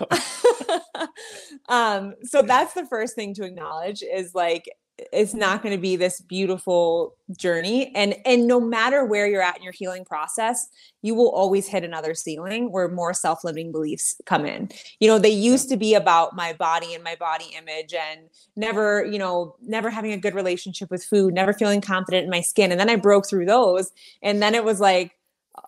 [1.69, 4.69] um, so that's the first thing to acknowledge is like
[5.13, 7.93] it's not going to be this beautiful journey.
[7.95, 10.67] And and no matter where you're at in your healing process
[11.01, 14.69] you will always hit another ceiling where more self-limiting beliefs come in.
[14.99, 18.21] You know they used to be about my body and my body image and
[18.55, 22.41] never you know never having a good relationship with food never feeling confident in my
[22.41, 22.71] skin.
[22.71, 25.15] And then i broke through those and then it was like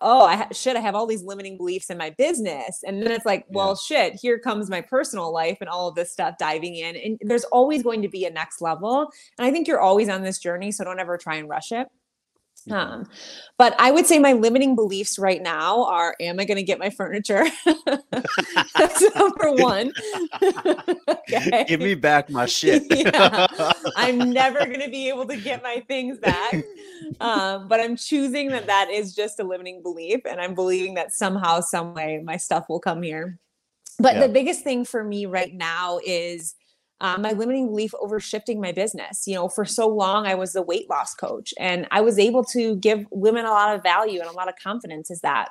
[0.00, 2.82] oh, I ha- shit, I have all these limiting beliefs in my business.
[2.86, 4.10] And then it's like, well, yeah.
[4.10, 6.96] shit, here comes my personal life and all of this stuff diving in.
[6.96, 9.10] And there's always going to be a next level.
[9.38, 10.72] And I think you're always on this journey.
[10.72, 11.88] So don't ever try and rush it.
[12.70, 13.08] Um,
[13.58, 16.78] but I would say my limiting beliefs right now are Am I going to get
[16.78, 17.44] my furniture?
[18.76, 19.92] That's number one.
[21.08, 21.64] okay.
[21.66, 22.84] Give me back my shit.
[22.90, 23.46] yeah.
[23.96, 26.54] I'm never going to be able to get my things back.
[27.20, 30.20] Um, but I'm choosing that that is just a limiting belief.
[30.24, 33.38] And I'm believing that somehow, some way, my stuff will come here.
[33.98, 34.26] But yeah.
[34.26, 36.54] the biggest thing for me right now is
[37.02, 39.26] um, my limiting belief over shifting my business.
[39.26, 42.44] You know, for so long, I was a weight loss coach and I was able
[42.44, 45.50] to give women a lot of value and a lot of confidence is that.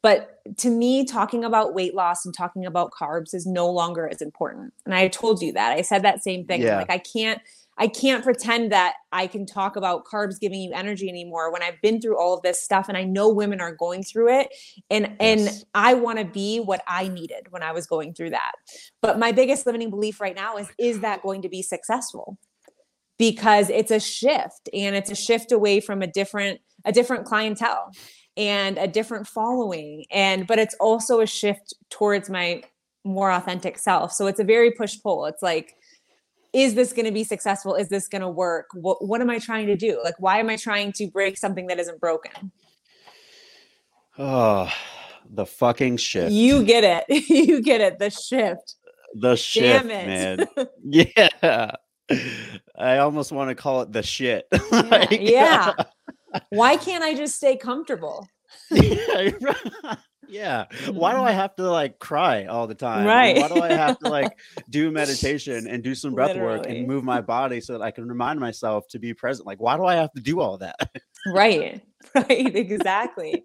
[0.00, 4.22] But to me, talking about weight loss and talking about carbs is no longer as
[4.22, 4.72] important.
[4.86, 5.72] And I told you that.
[5.72, 6.62] I said that same thing.
[6.62, 6.76] Yeah.
[6.76, 7.42] Like, I can't
[7.78, 11.80] I can't pretend that I can talk about carbs giving you energy anymore when I've
[11.80, 14.48] been through all of this stuff and I know women are going through it
[14.90, 15.48] and yes.
[15.48, 18.52] and I want to be what I needed when I was going through that.
[19.00, 22.38] But my biggest limiting belief right now is is that going to be successful?
[23.18, 27.90] Because it's a shift and it's a shift away from a different a different clientele
[28.36, 32.62] and a different following and but it's also a shift towards my
[33.04, 34.12] more authentic self.
[34.12, 35.26] So it's a very push pull.
[35.26, 35.74] It's like
[36.52, 37.74] is this going to be successful?
[37.74, 38.68] Is this going to work?
[38.74, 40.00] What, what am I trying to do?
[40.04, 42.52] Like, why am I trying to break something that isn't broken?
[44.18, 44.70] Oh,
[45.30, 46.32] the fucking shift.
[46.32, 47.28] You get it.
[47.28, 47.98] you get it.
[47.98, 48.76] The shift.
[49.14, 50.46] The shift, man.
[50.84, 51.72] yeah.
[52.76, 54.46] I almost want to call it the shit.
[54.72, 54.80] Yeah.
[54.90, 55.72] like, yeah.
[56.50, 58.26] Why can't I just stay comfortable?
[58.70, 59.30] yeah,
[60.28, 60.64] yeah.
[60.90, 61.38] Why do I mm-hmm.
[61.38, 63.06] have to like cry all the time?
[63.06, 63.36] Right.
[63.36, 64.32] why do I have to like
[64.70, 66.58] do meditation and do some breath Literally.
[66.58, 69.46] work and move my body so that I can remind myself to be present?
[69.46, 70.76] Like, why do I have to do all that?
[71.32, 71.82] right.
[72.16, 72.56] Right.
[72.56, 73.44] Exactly.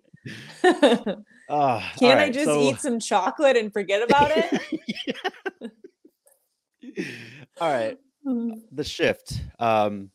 [0.64, 2.60] oh, Can't right, I just so...
[2.60, 4.62] eat some chocolate and forget about it?
[7.62, 7.98] all right.
[8.26, 8.60] Mm-hmm.
[8.72, 9.42] The shift.
[9.60, 10.10] Um,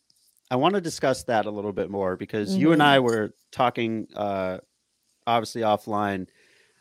[0.51, 2.61] I want to discuss that a little bit more because mm-hmm.
[2.61, 3.07] you and I mm-hmm.
[3.07, 4.59] were talking uh,
[5.27, 6.27] obviously offline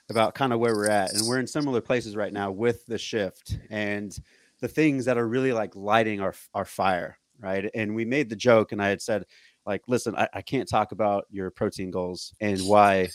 [0.10, 2.98] about kind of where we're at and we're in similar places right now with the
[2.98, 4.18] shift and
[4.60, 7.70] the things that are really like lighting our our fire right?
[7.74, 9.26] And we made the joke and i had said
[9.66, 13.10] like listen i, I can't talk about your protein goals and why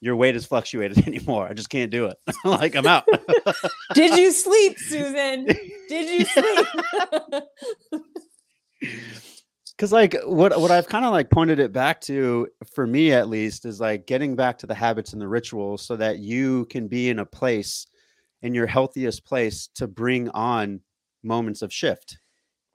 [0.00, 1.48] your weight has fluctuated anymore.
[1.48, 2.16] I just can't do it.
[2.44, 3.04] Like i'm out.
[3.94, 5.46] Did you sleep susan?
[5.88, 7.42] Did you sleep
[9.76, 13.28] because like what what I've kind of like pointed it back to for me at
[13.28, 16.88] least is like getting back to the habits and the rituals so that you can
[16.88, 17.86] be in a place
[18.42, 20.80] in your healthiest place to bring on
[21.22, 22.18] moments of shift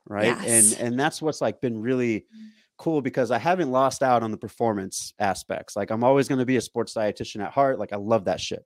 [0.07, 0.25] right?
[0.25, 0.73] Yes.
[0.73, 2.47] and and that's what's like been really mm-hmm.
[2.77, 5.75] cool because i haven't lost out on the performance aspects.
[5.75, 8.39] Like i'm always going to be a sports dietitian at heart like i love that
[8.39, 8.65] shit.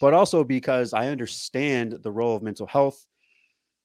[0.00, 3.04] But also because i understand the role of mental health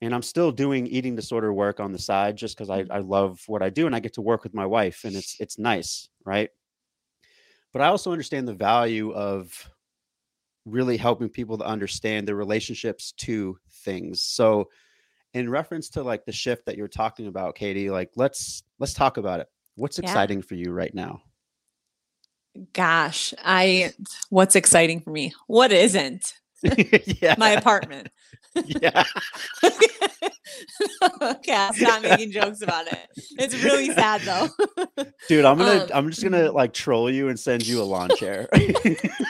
[0.02, 2.92] and i'm still doing eating disorder work on the side just because I, mm-hmm.
[2.92, 5.36] I love what i do and i get to work with my wife and it's
[5.40, 6.50] it's nice right
[7.74, 9.52] but i also understand the value of
[10.66, 14.70] really helping people to understand their relationships to things so
[15.34, 19.18] in reference to like the shift that you're talking about katie like let's let's talk
[19.18, 20.06] about it what's Yeah.
[20.06, 21.22] exciting for you right now
[22.74, 23.94] Gosh, I
[24.30, 25.34] what's exciting for me?
[25.48, 26.34] What isn't?
[27.22, 28.10] yeah My apartment.
[28.66, 29.04] yeah
[31.22, 33.00] okay, I'm not making jokes about it.
[33.38, 34.50] It's really sad though.
[35.28, 38.10] dude i'm gonna Um, i'm just gonna like troll you and send you a lawn
[38.18, 38.48] chair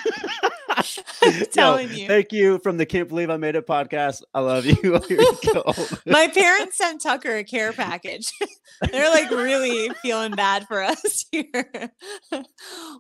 [1.29, 2.07] I'm Yo, you.
[2.07, 4.75] thank you from the can't believe i made it podcast i love you
[5.07, 5.73] Here you go.
[6.05, 8.31] My parents sent Tucker a care package.
[8.91, 11.91] They're like really feeling bad for us here.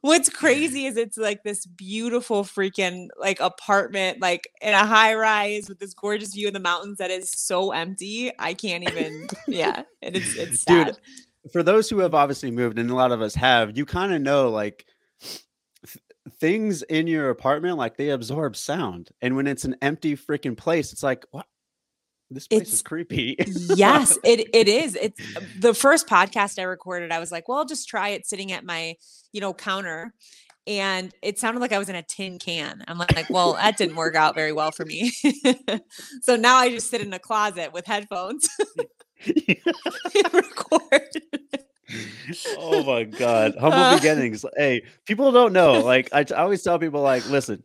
[0.01, 5.69] What's crazy is it's like this beautiful freaking like apartment, like in a high rise
[5.69, 8.31] with this gorgeous view of the mountains that is so empty.
[8.39, 9.83] I can't even, yeah.
[10.01, 10.97] And it's it's Dude,
[11.51, 14.21] for those who have obviously moved and a lot of us have you kind of
[14.21, 14.85] know like
[16.39, 20.93] things in your apartment like they absorb sound and when it's an empty freaking place
[20.93, 21.45] it's like what
[22.31, 23.35] this place is creepy
[23.75, 24.95] yes, it it is.
[24.95, 25.19] It's
[25.59, 27.11] the first podcast I recorded.
[27.11, 28.95] I was like, well, I'll just try it sitting at my,
[29.31, 30.13] you know, counter.
[30.67, 32.83] And it sounded like I was in a tin can.
[32.87, 35.11] I'm like, like, well, that didn't work out very well for me.
[36.21, 38.47] so now I just sit in a closet with headphones
[39.25, 41.09] and record.
[42.57, 43.95] Oh my god humble Uh.
[43.95, 47.63] beginnings hey people don't know like I, I always tell people like listen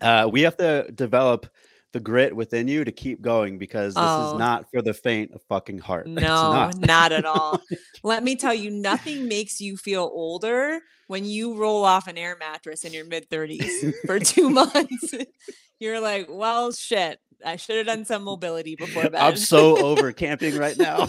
[0.00, 1.46] uh we have to develop
[1.92, 4.32] the grit within you to keep going because this Oh.
[4.32, 6.78] is not for the faint of fucking heart No, not.
[6.78, 7.60] not at all.
[8.02, 12.34] Let me tell you, nothing makes you feel older when you roll off an air
[12.40, 15.12] mattress in your mid 30s for two months.
[15.80, 17.18] You're like, well, shit.
[17.44, 19.16] I should have done some mobility before bed.
[19.16, 21.08] i'm so over camping right now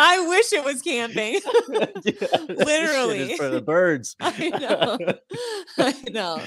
[0.00, 1.40] I wish it was camping.
[1.70, 3.36] Yeah, shit is Literally.
[3.36, 4.98] for the birds I know.
[5.78, 6.42] I know.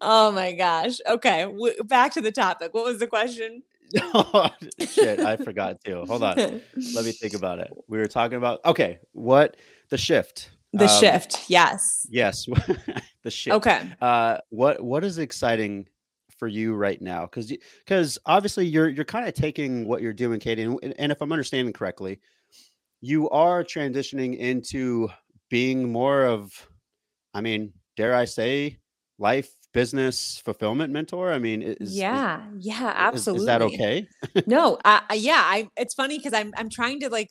[0.00, 0.98] Oh my gosh.
[1.08, 1.42] Okay.
[1.42, 2.72] W- back to the topic.
[2.74, 3.62] What was the question?
[4.78, 6.04] Shit, I forgot too.
[6.06, 6.36] Hold on.
[6.36, 7.70] Let me think about it.
[7.88, 9.56] We were talking about okay, what
[9.90, 10.50] the shift.
[10.72, 11.50] The Um, shift.
[11.50, 12.06] Yes.
[12.10, 12.46] Yes.
[13.22, 13.56] the shift.
[13.56, 13.90] Okay.
[14.00, 15.86] Uh what what is exciting
[16.38, 17.26] for you right now?
[17.26, 17.52] Cuz
[17.86, 21.32] cuz obviously you're you're kind of taking what you're doing Katie and, and if I'm
[21.32, 22.20] understanding correctly,
[23.02, 25.10] you are transitioning into
[25.50, 26.52] being more of
[27.34, 28.78] I mean, dare I say
[29.18, 31.32] life business fulfillment mentor?
[31.32, 32.42] I mean, is is- yeah.
[32.58, 32.90] Yeah.
[32.90, 33.40] is- Absolutely.
[33.40, 34.06] is that okay?
[34.46, 37.30] no I- yeah i it's funny because i'm i'm trying to like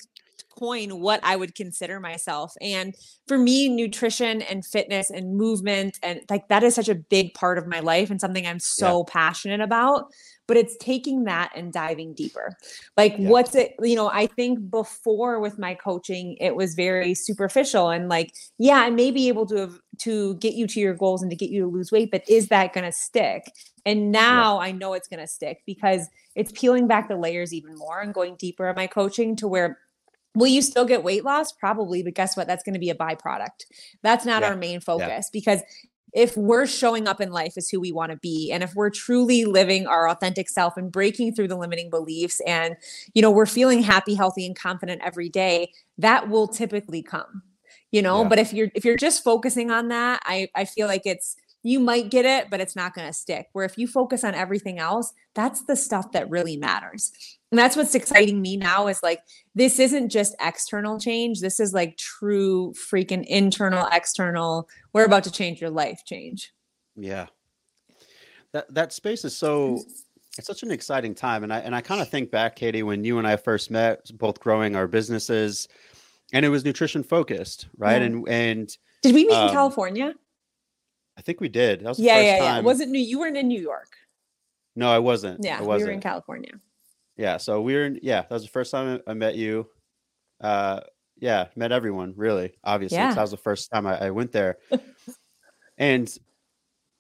[0.58, 2.96] coin what i would consider myself and
[3.28, 7.58] for me nutrition and fitness and movement and like that is such a big part
[7.58, 10.12] of my life and something i'm so passionate about
[10.48, 12.58] but it's taking that and diving deeper.
[12.98, 13.30] Like Yeah.
[13.30, 18.10] what's it you know i think before with my coaching it was very superficial and
[18.10, 21.30] like yeah i may be able to have to get you to your goals and
[21.32, 23.44] to get you to lose weight but is that going to stick?
[23.86, 27.76] And now i know it's going to stick because it's peeling back the layers even
[27.76, 29.80] more and going deeper in my coaching to where
[30.36, 31.52] will you still get weight loss?
[31.52, 32.48] Probably but guess what?
[32.48, 33.66] That's going to be a byproduct.
[34.02, 34.50] That's not Yeah.
[34.50, 35.62] our main focus because
[36.14, 38.90] if we're showing up in life as who we want to be and if we're
[38.90, 42.76] truly living our authentic self and breaking through the limiting beliefs and
[43.14, 47.42] you know we're feeling happy healthy and confident every day that will typically come
[47.92, 48.24] you know?
[48.24, 48.28] Yeah.
[48.28, 51.80] but if you're if you're just focusing on that i i feel like it's you
[51.80, 53.48] might get it but it's not going to stick.
[53.54, 57.12] Where if you focus on everything else that's the stuff that really matters
[57.52, 59.22] and that's what's exciting me now is like
[59.56, 65.32] this isn't just external change this is like true freaking internal external we're about to
[65.32, 66.52] change your life change
[66.96, 67.28] Yeah.
[68.54, 69.80] That that space is so
[70.38, 71.44] it's such an exciting time.
[71.44, 74.10] And I and I kind of think back, Katie, when you and I first met,
[74.18, 75.68] both growing our businesses,
[76.34, 78.02] and it was nutrition focused, right?
[78.02, 78.08] Yeah.
[78.08, 80.14] And and did we meet Um, in california
[81.18, 81.80] I think we did.
[81.82, 83.92] That was the yeah first yeah yeah was it new you weren't in new york
[84.76, 85.44] no, I wasn't.
[85.44, 85.88] yeah I we wasn't.
[85.88, 86.54] were in california
[87.22, 87.38] yeah.
[87.38, 89.68] So we were in, yeah, that was the first time I met you.
[90.42, 90.80] Uh
[91.20, 93.14] yeah, met everyone, really, obviously Yeah.
[93.14, 94.58] That was the first time I, I went there.
[95.78, 96.08] and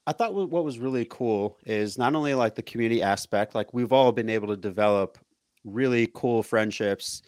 [0.07, 3.73] I thought what what was really cool is not only like the community aspect, like
[3.73, 5.17] we've all been able to develop
[5.63, 7.21] really cool friendships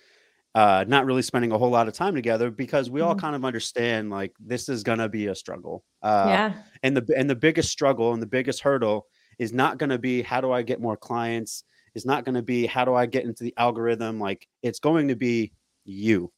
[0.55, 3.21] uh, not really spending a whole lot of time together because we all Mm-hmm.
[3.25, 5.83] kind of understand like this is gonna be a struggle.
[6.03, 6.53] Uh, yeah.
[6.83, 9.07] and the and the biggest struggle and the biggest hurdle
[9.39, 11.63] is not going to be how do I get more clients.
[11.95, 14.19] Is not going to be how do I get into the algorithm.
[14.19, 15.53] Like it's going to be
[15.85, 16.31] you.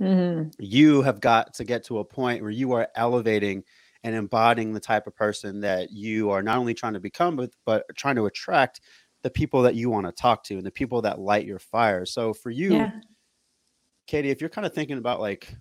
[0.00, 0.52] Mhm.
[0.58, 3.64] You have got to get to a point where you are elevating
[4.04, 7.50] and embodying the type of person that you are not only trying to become, but
[7.64, 8.80] but trying to attract
[9.22, 12.06] the people that you want to talk to and the people that light your fire.
[12.06, 13.00] So for you, Yeah.
[14.06, 15.54] Katie, if you're kind of thinking about like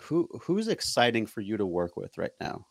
[0.00, 2.66] who who's exciting for you to work with right now?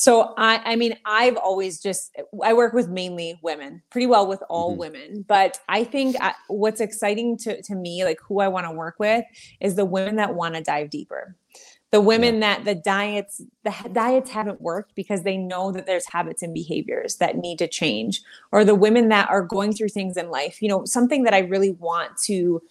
[0.00, 4.40] So I I mean I've always just I work with mainly women, pretty well with
[4.48, 4.78] all Mhm.
[4.78, 8.72] women, but I think I, what's exciting to to me like who I want to
[8.72, 9.24] work with
[9.60, 11.36] is the women that want to dive deeper.
[11.90, 16.42] The women that the diets the diets haven't worked because they know that there's habits
[16.42, 18.22] and behaviors that need to change
[18.52, 20.62] or the women that are going through things in life.
[20.62, 22.62] You know, something that I really want to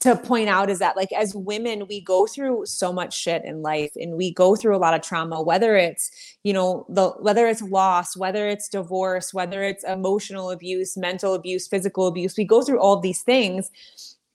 [0.00, 3.62] to point out is that like as women we go through so much shit in
[3.62, 6.10] life and we go through a lot of trauma whether it's
[6.42, 11.68] you know the whether it's loss whether it's divorce whether it's emotional abuse mental abuse
[11.68, 13.70] physical abuse we go through all these things.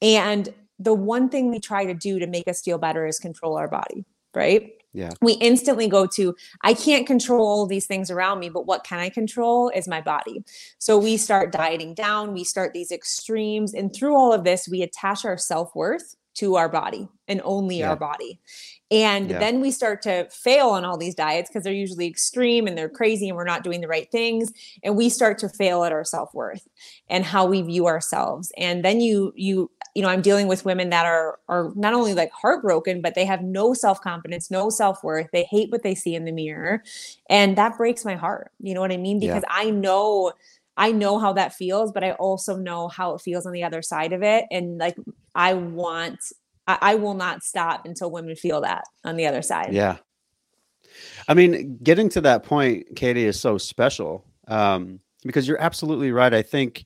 [0.02, 0.48] And
[0.80, 3.68] the one thing we try to do to make us feel better is control our
[3.68, 5.12] body right Yeah.
[5.22, 9.10] we instantly go to i can't control these things around me but what can i
[9.10, 10.44] control is my body
[10.80, 14.82] so we start dieting down we start these extremes and through all of this we
[14.82, 17.90] attach our self-worth to our body and only Yeah.
[17.90, 18.40] our body
[18.92, 19.38] and Yeah.
[19.40, 22.90] then we start to fail on all these diets because they're usually extreme and they're
[22.90, 24.52] crazy and we're not doing the right things
[24.84, 26.68] and we start to fail at our self-worth
[27.10, 29.70] and how we view ourselves and then you you
[30.00, 33.26] you know i'm dealing with women that are are not only like heartbroken but they
[33.26, 36.82] have no self-confidence no self-worth they hate what they see in the mirror
[37.30, 39.34] and that breaks my heart you know what i mean Yeah.
[39.34, 40.32] because i know
[40.78, 43.82] i know how that feels but i also know how it feels on the other
[43.82, 44.96] side of it and like
[45.36, 46.20] i want
[46.66, 49.98] i, I will not stop until women feel that on the other side Yeah.
[51.28, 56.34] I mean, getting to that point, Katie, is so special um, because you're absolutely right.
[56.34, 56.86] I think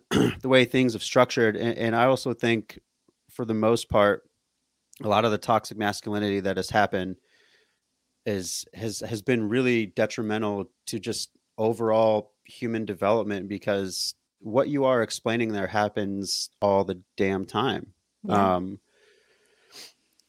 [0.10, 2.78] the way things have structured, and, and I also think
[3.30, 4.22] for the most part,
[5.02, 7.16] a lot of the toxic masculinity that has happened
[8.24, 15.02] is has has been really detrimental to just overall human development because what you are
[15.02, 17.86] explaining there happens all the damn time
[18.24, 18.56] Yeah.
[18.56, 18.78] um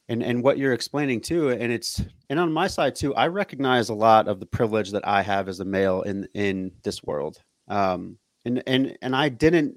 [0.08, 3.88] and and what you're explaining too and it's and on my side too i recognize
[3.88, 7.42] a lot of the privilege that i have as a male in in this world
[7.68, 9.76] um and and and i didn't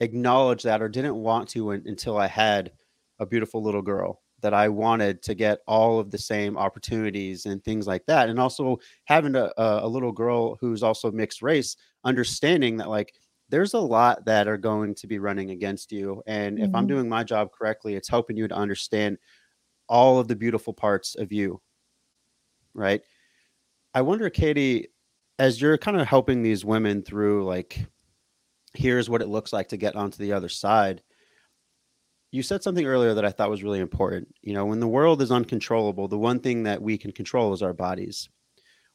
[0.00, 2.72] acknowledge that or didn't want to un- until i had
[3.20, 7.62] a beautiful little girl that i wanted to get all of the same opportunities and
[7.62, 8.28] things like that.
[8.28, 13.14] And also having a, a little girl who's also mixed race understanding that like
[13.50, 16.22] there's a lot that are going to be running against you.
[16.26, 16.88] And if i'm Mhm.
[16.88, 19.18] doing my job correctly it's helping you to understand
[19.88, 21.60] all of the beautiful parts of you.
[22.74, 23.02] Right?
[23.94, 24.88] I wonder katie
[25.38, 27.86] as you're kind of helping these women through like
[28.74, 31.02] here's what it looks like to get onto the other side
[32.30, 35.20] you said something earlier that i thought was really important you know when the world
[35.22, 38.28] is uncontrollable the one thing that we can control is our bodies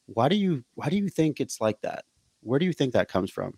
[0.05, 2.05] why do you why do you think it's like that
[2.41, 3.53] where do you think that comes from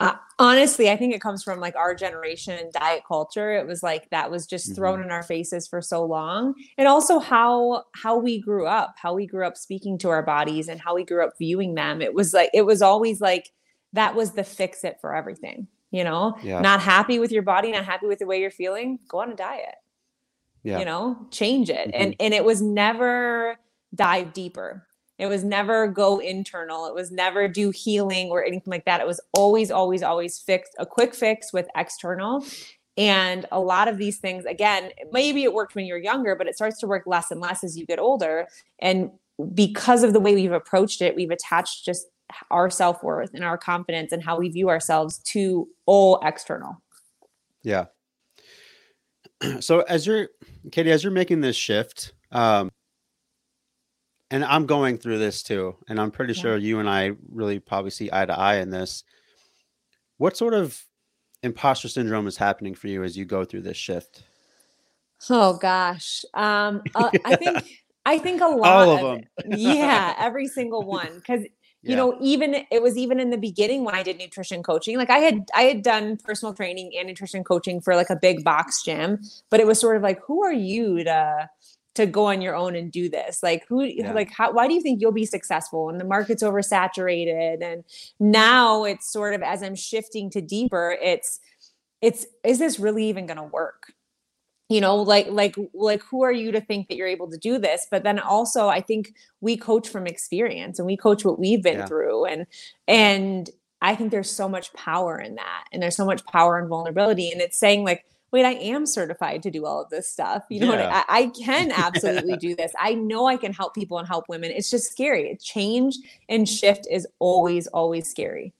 [0.00, 3.52] Uh, honestly, I think it comes from like our generation and diet culture.
[3.52, 6.54] It was like that was just thrown in our faces for so long.
[6.78, 10.68] And also how how we grew up, how we grew up speaking to our bodies
[10.68, 12.00] and how we grew up viewing them.
[12.02, 13.50] It was like it was always like
[13.92, 16.36] that was the fix it for everything, you know?
[16.42, 16.60] Yeah.
[16.60, 19.36] Not happy with your body, not happy with the way you're feeling, go on a
[19.36, 19.74] diet.
[20.62, 21.88] yeah You know, change it.
[21.88, 22.02] Mm-hmm.
[22.02, 23.56] And and it was never
[23.94, 24.86] dive deeper.
[25.18, 26.86] It was never go internal.
[26.86, 29.00] It was never do healing or anything like that.
[29.00, 32.44] It was always, always, always fix a quick fix with external.
[32.96, 36.56] And a lot of these things, again, maybe it worked when you're younger, but it
[36.56, 38.48] starts to work less and less as you get older.
[38.80, 39.12] And
[39.54, 42.06] because of the way we've approached it, we've attached just
[42.50, 46.80] our self worth and our confidence and how we view ourselves to all external.
[47.62, 47.86] Yeah.
[49.60, 50.28] So as you're
[50.70, 52.70] Katie, as you're making this shift, um,
[54.30, 56.42] and I'm going through this too, and I'm pretty Yeah.
[56.42, 59.02] sure you and I really probably see eye to eye in this.
[60.18, 60.80] What sort of
[61.42, 64.22] imposter syndrome is happening for you as you go through this shift?
[65.28, 66.24] Oh gosh.
[66.34, 69.24] Um uh, I think I think a lot All of of them.
[69.44, 71.20] it- yeah, every single one
[71.84, 74.96] cuz you know even it was even in the beginning when I did nutrition coaching
[74.96, 78.44] like I had I had done personal training and nutrition coaching for like a big
[78.44, 79.20] box gym
[79.50, 81.48] but it was sort of like who are you to
[81.94, 83.42] to go on your own and do this?
[83.42, 84.12] Like who Yeah.
[84.12, 87.62] like how why do you think you'll be successful and the market's oversaturated?
[87.62, 87.84] And
[88.18, 91.38] now it's sort of as I'm shifting to deeper it's
[92.00, 93.92] it's is this really even going to work
[94.72, 97.58] you know like like like who are you to think that you're able to do
[97.58, 97.86] this?
[97.90, 101.80] But then also i think we coach from experience and we coach what we've been
[101.80, 101.86] yeah.
[101.86, 102.46] through and
[102.88, 103.50] and
[103.80, 107.30] i think there's so much power in that and there's so much power in vulnerability
[107.30, 110.44] and it's saying like wait i am certified to do all of this stuff.
[110.48, 111.04] You know yeah.
[111.08, 112.72] I, I, can absolutely do this.
[112.78, 114.50] I know i can help people and help women.
[114.50, 115.36] It's just scary.
[115.42, 115.98] Change
[116.28, 118.54] and shift is always always scary.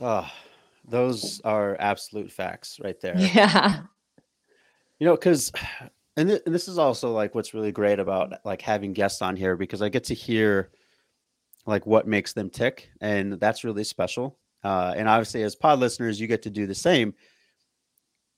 [0.00, 0.28] Oh
[0.88, 3.14] those are absolute facts right there.
[3.18, 3.82] Yeah
[5.00, 5.50] you know, because
[6.16, 9.34] and, th- and this is also like what's really great about like having guests on
[9.34, 10.70] here because I get to hear
[11.66, 14.38] like what makes them tick, and that's really special.
[14.62, 17.14] Uh, and obviously, as pod listeners, you get to do the same.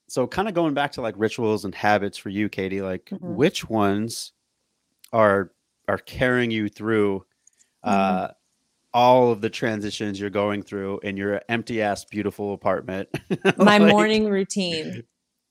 [0.09, 3.35] So, kind of going back to like rituals and habits for you, Katie, like mm-hmm.
[3.35, 4.33] which ones
[5.13, 5.53] are
[5.89, 7.25] are carrying you through
[7.83, 8.33] uh, mm-hmm.
[8.95, 13.09] all of the transitions you're going through in your empty ass beautiful apartment?
[13.57, 15.05] My like, morning routine.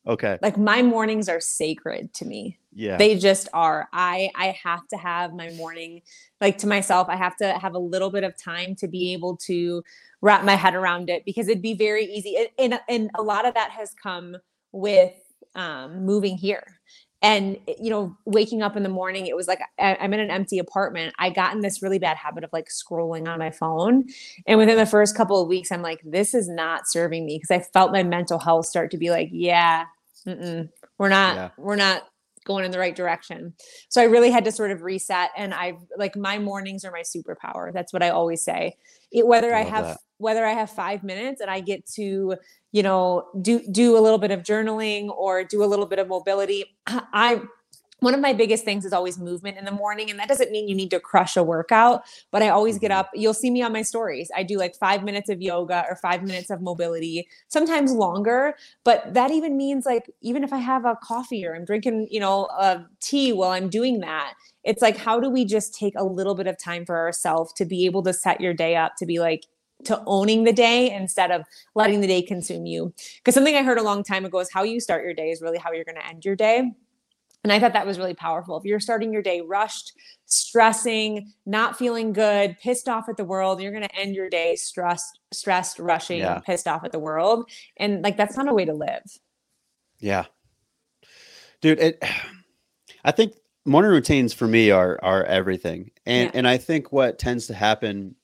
[0.07, 0.37] Okay.
[0.41, 2.57] Like my mornings are sacred to me.
[2.73, 2.97] Yeah.
[2.97, 3.87] They just are.
[3.93, 6.01] I I have to have my morning
[6.39, 7.07] like to myself.
[7.09, 9.83] I have to have a little bit of time to be able to
[10.21, 12.35] wrap my head around it because it'd be very easy.
[12.57, 14.37] And and a lot of that has come
[14.71, 15.13] with
[15.53, 16.79] um moving here
[17.21, 20.19] and eh, you know waking up in the morning it was like I, am in
[20.19, 21.13] an empty apartment.
[21.19, 24.05] I got in this really bad habit of like scrolling on my phone.
[24.47, 27.51] And within the first couple of weeks i'm like this is not serving me because
[27.51, 29.85] i felt my mental health start to be like yeah
[30.25, 31.49] we're not yeah.
[31.57, 32.03] we're not
[32.43, 33.53] going in the right direction.
[33.89, 37.01] So i really had to sort of reset and i like my mornings are my
[37.01, 37.71] superpower.
[37.73, 38.77] That's what i always say.
[39.11, 39.97] It, whether i, I have that.
[40.17, 42.35] whether i have five minutes and i get to
[42.71, 46.07] you know do do a little bit of journaling or do a little bit of
[46.07, 46.65] mobility.
[46.87, 47.41] I
[48.01, 50.67] one of my biggest things is always movement in the morning and that doesn't mean
[50.67, 52.01] you need to crush a workout
[52.31, 52.99] but i always get mm-hmm.
[52.99, 53.09] up.
[53.13, 54.29] You'll see me on my stories.
[54.35, 59.13] I do like 5 minutes of yoga or 5 minutes of mobility sometimes longer but
[59.13, 62.45] that even means like even if i have a coffee or i'm drinking you know
[62.59, 66.35] a tea while i'm doing that it's like how do we just take a little
[66.35, 69.19] bit of time for ourselves to be able to set your day up to be
[69.19, 69.45] like
[69.85, 71.43] to owning the day instead of
[71.75, 72.93] letting the day consume you.
[73.17, 75.41] Because something I heard a long time ago is how you start your day is
[75.41, 76.71] really how you're going to end your day.
[77.43, 78.57] And I thought that was really powerful.
[78.57, 79.93] If you're starting your day rushed,
[80.25, 84.55] stressing, not feeling good, pissed off at the world, you're going to end your day
[84.55, 86.39] stressed, stressed, rushing, yeah.
[86.39, 87.49] pissed off at the world.
[87.77, 89.03] And like that's not a way to live.
[89.99, 90.25] Yeah.
[91.61, 92.03] Dude, it
[93.03, 93.33] I think
[93.65, 95.89] morning routines for me are are everything.
[96.05, 96.31] And yeah.
[96.37, 98.15] and I think what tends to happen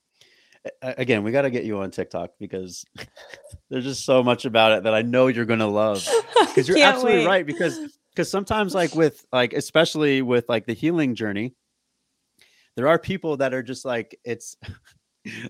[0.82, 2.86] again, we got to get you on TikTok because
[3.70, 6.07] there's just so much about it that I know you're going to love.
[6.57, 7.28] Because you're absolutely wait.
[7.28, 7.45] right.
[7.45, 7.78] Because
[8.09, 11.53] because sometimes, like with like especially with like the healing journey,
[12.76, 14.57] there are people that are just like it's.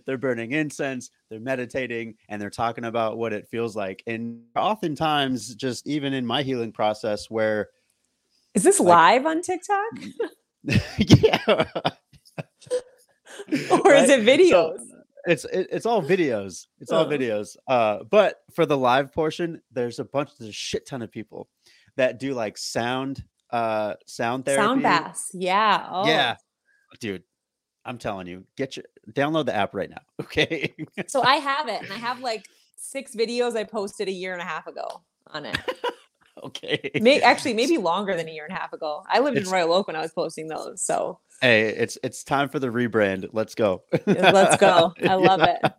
[0.06, 4.02] they're burning incense, they're meditating, and they're talking about what it feels like.
[4.08, 7.70] And oftentimes, just even in my healing process, where
[8.54, 9.84] is this like, live on TikTok?
[10.98, 11.40] yeah.
[11.48, 11.66] or
[13.84, 14.04] right?
[14.04, 14.80] is it videos?
[14.80, 14.97] So,
[15.28, 16.68] it's it, it's all videos.
[16.80, 17.58] It's all videos.
[17.68, 21.50] Uh, but for the live portion, there's a bunch, there's a shit ton of people
[21.98, 25.32] that do like sound, uh, sound therapy, sound baths.
[25.34, 25.88] Yeah.
[25.90, 26.08] Oh.
[26.08, 26.36] Yeah,
[27.00, 27.24] dude.
[27.86, 30.02] I'm telling you, get your download the app right now.
[30.22, 30.74] Okay.
[31.08, 34.42] so I have it, and I have like six videos I posted a year and
[34.42, 35.58] a half ago on it.
[36.44, 36.92] okay.
[37.02, 39.04] May, actually, maybe longer than a year and a half ago.
[39.08, 40.82] I lived it's, in Royal Oak when I was posting those.
[40.82, 43.30] So Hey, it's it's time for the rebrand.
[43.32, 43.84] Let's go.
[44.06, 44.94] Let's go.
[45.08, 45.58] I love yeah.
[45.64, 45.74] it.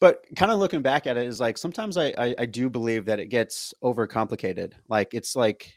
[0.00, 3.04] But kind of looking back at it is like sometimes I, I I do believe
[3.04, 4.72] that it gets overcomplicated.
[4.88, 5.72] Like it's like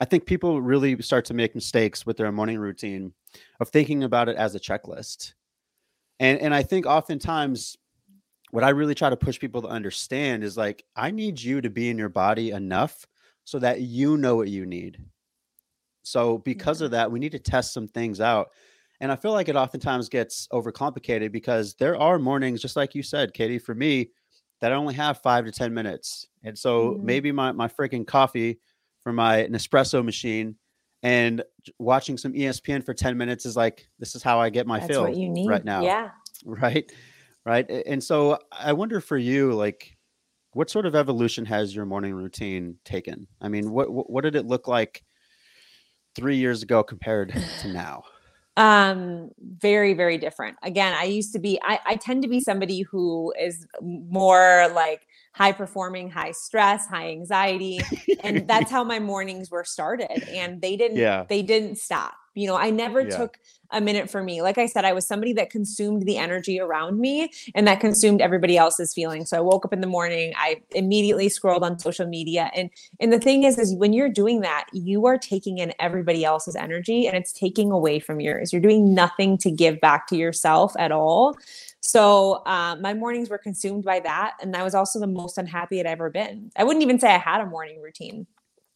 [0.00, 3.12] I think people really start to make mistakes with their morning routine
[3.60, 5.34] of thinking about it as a checklist.
[6.18, 7.76] And and I think oftentimes
[8.50, 11.70] what I really try to push people to understand is like I need you to
[11.70, 13.06] be in your body enough
[13.44, 14.98] so that you know what you need.
[16.02, 16.86] So because yeah.
[16.86, 18.50] of that, we need to test some things out.
[19.00, 23.02] And I feel like it oftentimes gets overcomplicated because there are mornings, just like you
[23.02, 24.10] said, Katie, for me,
[24.60, 26.28] that I only have five to 10 minutes.
[26.44, 27.04] And so mm-hmm.
[27.04, 28.60] maybe my, my freaking coffee
[29.02, 30.54] from my Nespresso machine
[31.02, 31.42] and
[31.80, 34.92] watching some ESPN for 10 minutes is like, this is how I get my That's
[34.92, 35.04] fill
[35.46, 35.82] right now.
[35.82, 36.10] Yeah.
[36.44, 36.90] Right.
[37.46, 37.70] Right.
[37.70, 39.96] And so I wonder for you, like,
[40.54, 43.28] what sort of evolution has your morning routine taken?
[43.40, 45.04] I mean, what, what did it look like
[46.14, 48.02] three years ago compared to now?
[48.58, 52.82] um very very different again i used to be I, I tend to be somebody
[52.82, 57.80] who is more like high performing high stress high anxiety
[58.22, 61.24] and that's how my mornings were started and they didn't yeah.
[61.30, 63.16] they didn't stop You know, I never yeah.
[63.16, 63.38] took
[63.72, 64.42] a minute for me.
[64.42, 68.20] Like I said, I was somebody that consumed the energy around me and that consumed
[68.20, 69.30] everybody else's feelings.
[69.30, 72.50] So I woke up in the morning, I immediately scrolled on social media.
[72.54, 72.70] And
[73.00, 76.54] and the thing is, is when you're doing that, you are taking in everybody else's
[76.54, 78.52] energy and it's taking away from yours.
[78.52, 81.36] You're doing nothing to give back to yourself at all.
[81.80, 84.34] So uh, my mornings were consumed by that.
[84.40, 86.52] And I was also the most unhappy I'd ever been.
[86.56, 88.26] I wouldn't even say I had a morning routine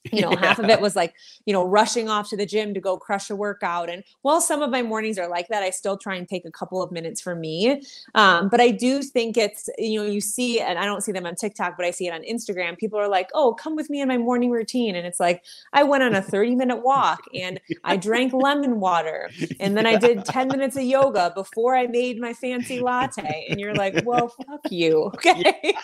[0.12, 0.40] you know yeah.
[0.40, 3.30] half of it was like you know rushing off to the gym to go crush
[3.30, 6.28] a workout and while some of my mornings are like that i still try and
[6.28, 7.82] take a couple of minutes for me
[8.14, 11.26] um, but i do think it's you know you see and i don't see them
[11.26, 14.00] on tiktok but i see it on instagram people are like oh come with me
[14.00, 17.61] in my morning routine and it's like i went on a 30 minute walk and
[17.84, 19.30] i drank lemon water
[19.61, 23.59] and then i did 10 minutes of yoga before i made my fancy latte and
[23.59, 25.11] you're like well fuck you.
[25.26, 25.74] Okay.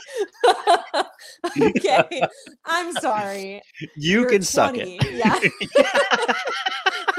[1.60, 2.22] Okay.
[2.64, 3.62] I'm sorry.
[3.96, 4.44] You you can 20.
[4.44, 4.88] suck it.
[5.12, 5.38] Yeah.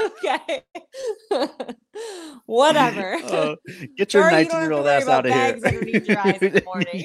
[0.00, 0.62] okay.
[2.46, 3.14] Whatever.
[3.16, 3.56] Uh,
[3.96, 5.58] get your 19 year old ass out of here.
[5.64, 7.04] Underneath your eyes in the morning.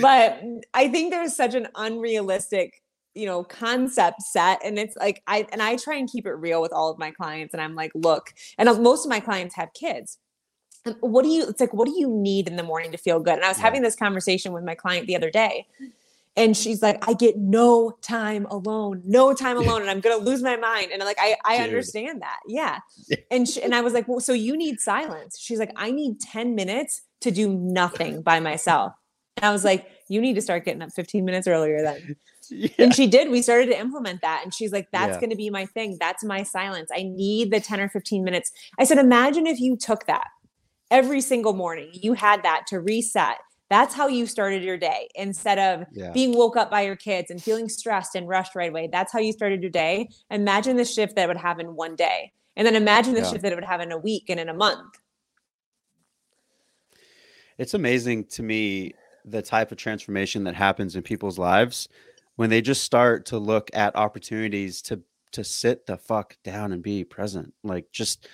[0.00, 0.42] but
[0.74, 2.82] I think there's such an unrealistic
[3.14, 6.60] you know concept set and it's like i and i try and keep it real
[6.60, 9.72] with all of my clients and i'm like look and most of my clients have
[9.72, 10.18] kids
[11.00, 13.34] what do you it's like what do you need in the morning to feel good
[13.34, 13.64] and i was yeah.
[13.64, 15.66] having this conversation with my client the other day
[16.38, 20.42] and she's like i get no time alone no time alone and i'm gonna lose
[20.42, 20.90] my mind.
[20.92, 22.38] And I'm like i i understand that.
[22.46, 22.78] Yeah.
[23.30, 25.38] And she, and i was like well so you need silence.
[25.38, 28.92] She's like i need 10 minutes to do nothing by myself.
[29.36, 32.16] And i was like you need to start getting up 15 minutes earlier then.
[32.50, 32.70] Yeah.
[32.78, 35.20] and she did we started to implement that and she's like that's yeah.
[35.20, 38.50] going to be my thing that's my silence i need the 10 or 15 minutes.
[38.78, 40.28] I said imagine if you took that
[40.90, 43.36] every single morning you had that to reset
[43.70, 46.10] that's how you started your day instead of yeah.
[46.12, 48.88] being woke up by your kids and feeling stressed and rushed right away.
[48.90, 50.08] That's how you started your day.
[50.30, 52.32] Imagine the shift that would have in one day.
[52.56, 53.30] And then imagine the yeah.
[53.30, 54.98] shift that it would have in a week and in a month.
[57.58, 58.94] It's amazing to me
[59.24, 61.88] the type of transformation that happens in people's lives
[62.36, 66.82] when they just start to look at opportunities to to sit the fuck down and
[66.82, 67.52] be present.
[67.62, 68.28] Like just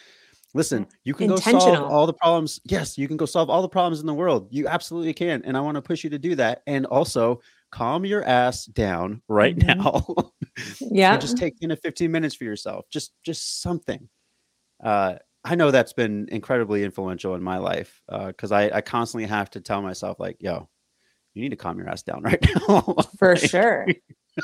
[0.55, 2.61] Listen, you can go solve all the problems.
[2.64, 4.46] Yes, you can go solve all the problems in the world.
[4.50, 5.42] You absolutely can.
[5.44, 6.62] And I want to push you to do that.
[6.66, 7.40] And also
[7.72, 9.80] calm your ass down right mm-hmm.
[9.80, 10.32] now.
[10.80, 11.16] yeah.
[11.16, 12.86] just take in a 15 minutes for yourself.
[12.90, 14.09] Just just something.
[14.82, 19.28] Uh I know that's been incredibly influential in my life because uh, I, I constantly
[19.28, 20.70] have to tell myself, like, yo,
[21.34, 22.96] you need to calm your ass down right now.
[23.18, 23.86] For sure.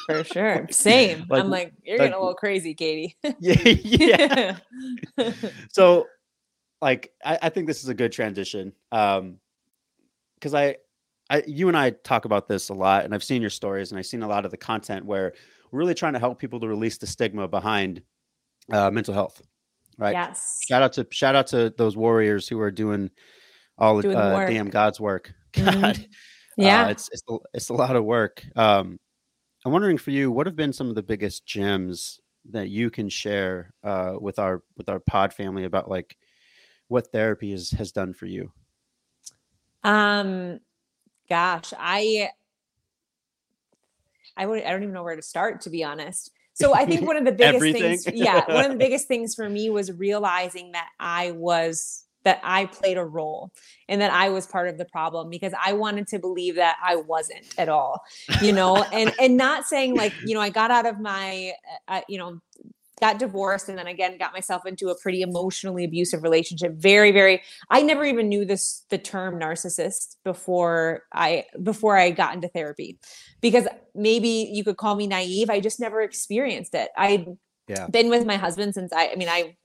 [0.07, 0.67] For sure.
[0.71, 1.27] Same.
[1.29, 3.17] Like, I'm like, you're like, getting a little crazy, Katie.
[3.41, 4.57] yeah.
[5.17, 5.33] Yeah.
[5.71, 6.07] so
[6.81, 8.73] like I, I, think this is a good transition.
[8.93, 9.39] Um
[10.35, 10.77] because I
[11.29, 13.99] I you and I talk about this a lot and I've seen your stories and
[13.99, 15.35] I've seen a lot of the content where
[15.71, 18.03] we're really trying to help people to release the stigma behind
[18.73, 19.43] uh, mental health.
[19.99, 20.13] Right.
[20.13, 20.61] Yes.
[20.67, 23.11] Shout out to shout out to those warriors who are doing
[23.77, 25.33] all doing uh, damn God's work.
[25.53, 25.81] Mm-hmm.
[25.81, 25.97] God.
[25.97, 26.63] Mm-hmm.
[26.63, 26.87] Yeah.
[26.87, 27.23] Uh, it's it's
[27.53, 28.43] it's a lot of work.
[28.57, 28.99] Um
[29.65, 33.09] I'm wondering for you, what have been some of the biggest gems that you can
[33.09, 36.17] share uh, with our with our pod family about like
[36.89, 38.53] what therapy is, has done for you?
[39.85, 40.61] Um,
[41.29, 42.31] gosh, I
[44.37, 46.31] I would I don't even know where to start to be honest.
[46.55, 49.49] So I think one of the biggest things, yeah, one of the biggest things for
[49.49, 53.51] me was realizing that I was that I played a role
[53.89, 56.97] and that I was part of the problem because I wanted to believe that I
[56.97, 58.03] wasn't at all,
[58.43, 61.53] you know, and and not saying like, you know, I got out of my
[61.89, 62.41] uh, uh, you know,
[63.01, 66.75] got divorced and then again got myself into a pretty emotionally abusive relationship.
[66.75, 72.35] Very very i never even knew this the term narcissist before i before i got
[72.35, 72.99] into therapy
[73.41, 75.49] because maybe you could call me naive.
[75.49, 76.91] I just never experienced it.
[76.97, 77.27] I'd
[77.69, 77.87] yeah.
[77.87, 79.57] been with my husband since i i mean i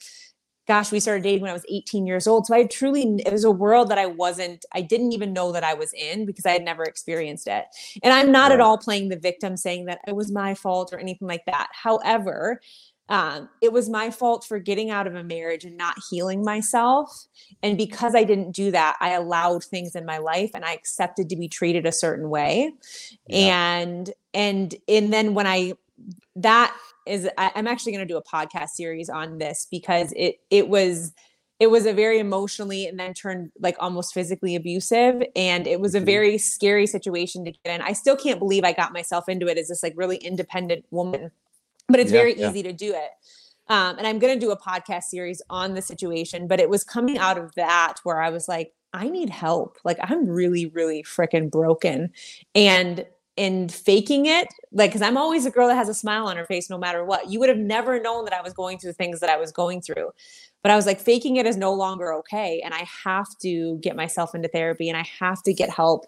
[0.67, 2.47] gosh, we started dating when I was 18 years old.
[2.47, 5.63] So I truly, it was a world that I wasn't, I didn't even know that
[5.63, 7.65] I was in because I had never experienced it.
[8.03, 10.99] And I'm not at all playing the victim saying that it was my fault or
[10.99, 11.67] anything like that.
[11.71, 12.61] However,
[13.07, 17.25] um, it was my fault for getting out of a marriage and not healing myself.
[17.61, 21.29] And because I didn't do that, I allowed things in my life and I accepted
[21.29, 22.71] to be treated a certain way.
[23.27, 23.77] Yeah.
[23.77, 25.73] And, and, and then when I,
[26.37, 26.75] that
[27.05, 30.67] is I, am actually going to do a podcast series on this because it it
[30.67, 31.13] was
[31.59, 35.95] it was a very emotionally and then turned like almost physically abusive and it was
[35.95, 36.05] a mm-hmm.
[36.05, 39.57] very scary situation to get in i still can't believe i got myself into it
[39.57, 41.31] as this like really independent woman
[41.87, 42.49] but it's yeah, very yeah.
[42.49, 43.11] easy to do it
[43.67, 46.83] um, and i'm going to do a podcast series on the situation but it was
[46.83, 51.03] coming out of that where i was like i need help like i'm really really
[51.03, 52.11] freaking broken
[52.53, 53.05] and
[53.37, 56.45] and faking it like because i'm always a girl that has a smile on her
[56.45, 57.29] face no matter what.
[57.29, 59.51] You would have never known that i was going through the things that i was
[59.51, 60.11] going through.
[60.61, 63.95] But i was like faking it is no longer okay and i have to get
[63.95, 66.05] myself into therapy and i have to get help.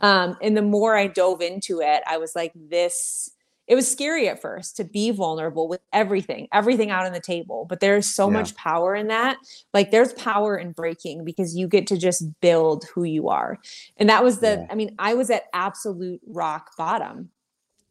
[0.00, 3.30] Um, and the more i dove into it i was like this
[3.70, 7.66] it was scary at first to be vulnerable with everything, everything out on the table.
[7.68, 8.32] But there's so yeah.
[8.32, 9.36] much power in that.
[9.72, 13.58] Like there's power in breaking because you get to just build who you are.
[13.96, 14.66] And that was the, yeah.
[14.68, 17.30] I mean, I was at absolute rock bottom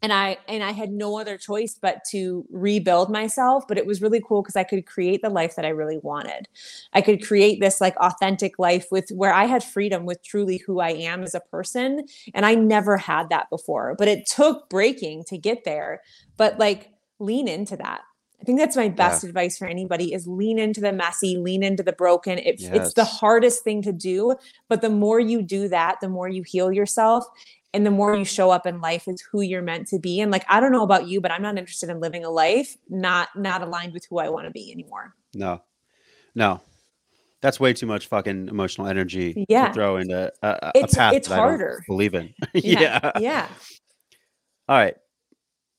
[0.02, 4.02] and i and i had no other choice but to rebuild myself but it was
[4.02, 6.48] really cool because i could create the life that i really wanted
[6.94, 10.80] i could create this like authentic life with where i had freedom with truly who
[10.80, 15.24] i am as a person and i never had that before but it took breaking
[15.24, 16.02] to get there
[16.38, 16.90] but like
[17.20, 18.02] lean into that
[18.42, 19.30] I think that's my best yeah.
[19.30, 22.38] advice for anybody is lean into the messy, lean into the broken.
[22.38, 22.72] It, yes.
[22.74, 24.36] It's the hardest thing to do,
[24.70, 27.26] but the more you do that, the more you heal yourself
[27.74, 30.20] and the more you show up in life is who you're meant to be.
[30.20, 32.76] And like i don't know about you but i'm not interested in living a life
[32.90, 35.14] not not aligned with who i want to be anymore.
[35.34, 35.62] No.
[36.36, 36.62] No.
[37.42, 39.70] That's way too much fucking emotional energy yeah.
[39.70, 41.84] to throw into a, a, it's, a path it's harder.
[41.88, 42.34] believe in.
[42.54, 42.82] Yeah.
[42.82, 43.12] yeah.
[43.20, 43.48] Yeah.
[44.68, 44.96] All right.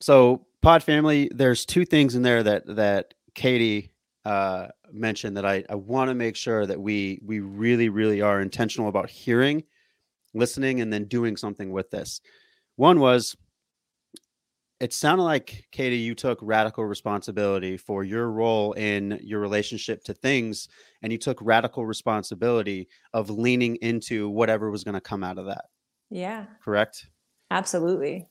[0.01, 3.91] So pod family there's two things in there that that katie
[4.25, 8.41] uh mentioned that i i want to make sure that we we really really are
[8.41, 9.63] intentional about hearing
[10.35, 12.21] listening and then doing something with this.
[12.77, 13.37] One was
[14.81, 20.15] it sounded like Katie, you took radical responsibility for your role in your relationship to
[20.15, 20.69] things,
[21.03, 25.47] and you took radical responsibility of leaning into whatever was going to come out of
[25.47, 25.67] that.
[26.09, 26.47] Yeah.
[26.65, 27.07] Correct?
[27.51, 28.27] Absolutely.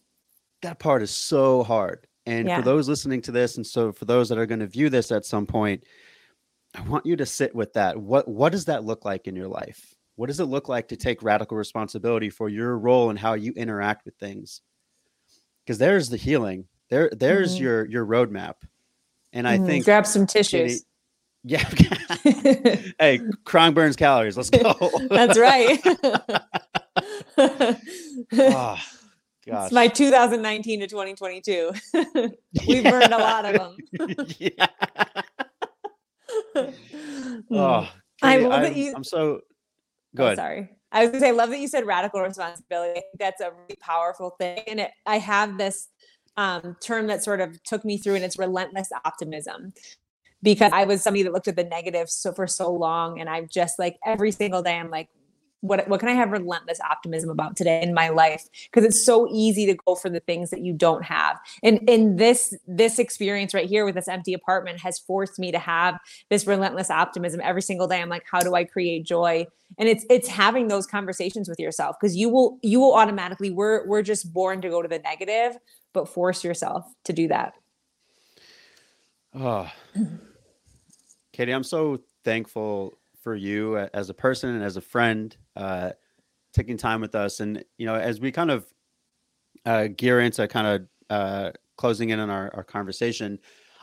[0.64, 2.08] That part is so hard.
[2.26, 2.58] And yeah.
[2.58, 5.12] for those listening to this, and so for those that are going to view this
[5.12, 5.84] at some point,
[6.76, 7.98] I want you to sit with that.
[7.98, 9.96] What what does that look like in your life?
[10.20, 13.54] What does it look like to take radical responsibility for your role and how you
[13.54, 14.60] interact with things?
[15.64, 16.66] Because there's the healing.
[16.90, 17.64] There, there's mm-hmm.
[17.64, 18.56] your your roadmap.
[19.32, 19.66] And I mm-hmm.
[19.66, 20.84] think grab some tissues.
[21.46, 21.64] yeah.
[23.00, 24.36] hey, crying burns calories.
[24.36, 24.74] Let's go.
[25.10, 25.80] That's right.
[28.34, 28.78] oh,
[29.48, 31.72] It's my 2019 to 2022.
[32.68, 32.92] we yeah.
[32.92, 33.78] burned a lot of them.
[34.38, 34.68] yeah.
[37.50, 37.90] oh,
[38.22, 38.94] I love I'm, that you.
[38.94, 39.40] I'm so
[40.16, 40.40] Go ahead.
[40.40, 40.70] Oh, sorry.
[40.92, 43.02] I was gonna say, I love that you said radical responsibility.
[43.20, 44.64] that's a really powerful thing.
[44.68, 45.88] And it, I have this
[46.38, 49.74] um, term that sort of took me through, and it's relentless optimism.
[50.42, 53.50] Because I was somebody that looked at the negative so for so long, and I've
[53.50, 55.10] just like every single day, I'm like,
[55.62, 58.48] what what can I have relentless optimism about today in my life?
[58.66, 61.38] Because it's so easy to go for the things that you don't have.
[61.64, 65.60] And in this this experience right here with this empty apartment has forced me to
[65.60, 66.00] have
[66.30, 68.02] this relentless optimism every single day.
[68.02, 69.48] I'm like, how do I create joy?
[69.78, 73.86] And it's it's having those conversations with yourself because you will you will automatically we're
[73.88, 75.58] we're just born to go to the negative,
[75.94, 77.54] but force yourself to do that.
[79.34, 79.70] Oh,
[81.34, 85.92] Katie, I'm so thankful for you as a person and as a friend, uh,
[86.54, 87.40] taking time with us.
[87.40, 88.66] And, you know, as we kind of
[89.66, 93.40] uh, gear into kind of uh, closing in on our, our conversation,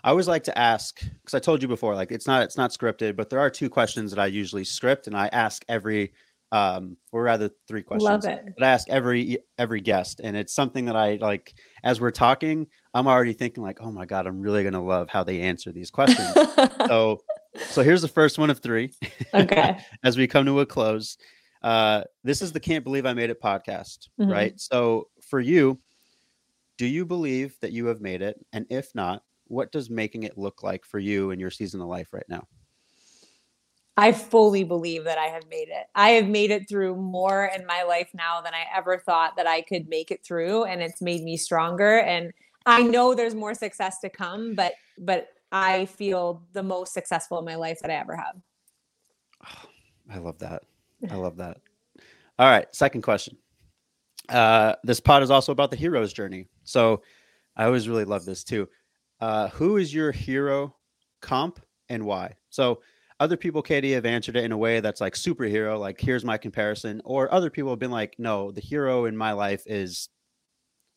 [0.07, 2.71] I always like to ask because I told you before, like it's not it's not
[2.71, 6.13] scripted, but there are two questions that I usually script, and I ask every,
[6.53, 8.25] um, or rather three questions.
[8.25, 8.55] Love it.
[8.57, 11.55] But I ask every every guest, and it's something that I like.
[11.83, 15.25] As we're talking, I'm already thinking like, oh my god, I'm really gonna love how
[15.25, 16.33] they answer these questions.
[16.87, 17.21] so
[17.59, 18.93] so here's the first one of three.
[19.35, 19.79] Okay.
[20.05, 21.19] As we come to a close,
[21.63, 24.31] uh, this is the Can't Believe I Made It podcast, mm-hmm.
[24.31, 24.61] right?
[24.61, 25.79] So for you,
[26.79, 28.45] do you believe that you have made it?
[28.53, 31.89] And if not, what does making it look like for you in your season of
[31.89, 32.47] life right now?
[33.97, 35.87] I fully believe that I have made it.
[35.95, 39.47] I have made it through more in my life now than I ever thought that
[39.47, 42.33] I could make it through and it's made me stronger and
[42.67, 47.45] I know there's more success to come but but I feel the most successful in
[47.45, 48.37] my life that I ever have.
[49.47, 49.69] Oh,
[50.15, 50.63] I love that.
[51.11, 51.59] I love that.
[52.39, 53.37] All right, second question.
[54.29, 56.49] Uh, this pod is also about the hero's journey.
[56.65, 57.03] So
[57.57, 58.69] I always really love this too.
[59.21, 60.75] Uh, who is your hero
[61.23, 62.35] comp and why?
[62.51, 62.81] So
[63.19, 66.37] other people, Katie, have answered it in a way that's like superhero, like here's my
[66.37, 70.09] comparison, or other people have been like, no, the hero in my life is,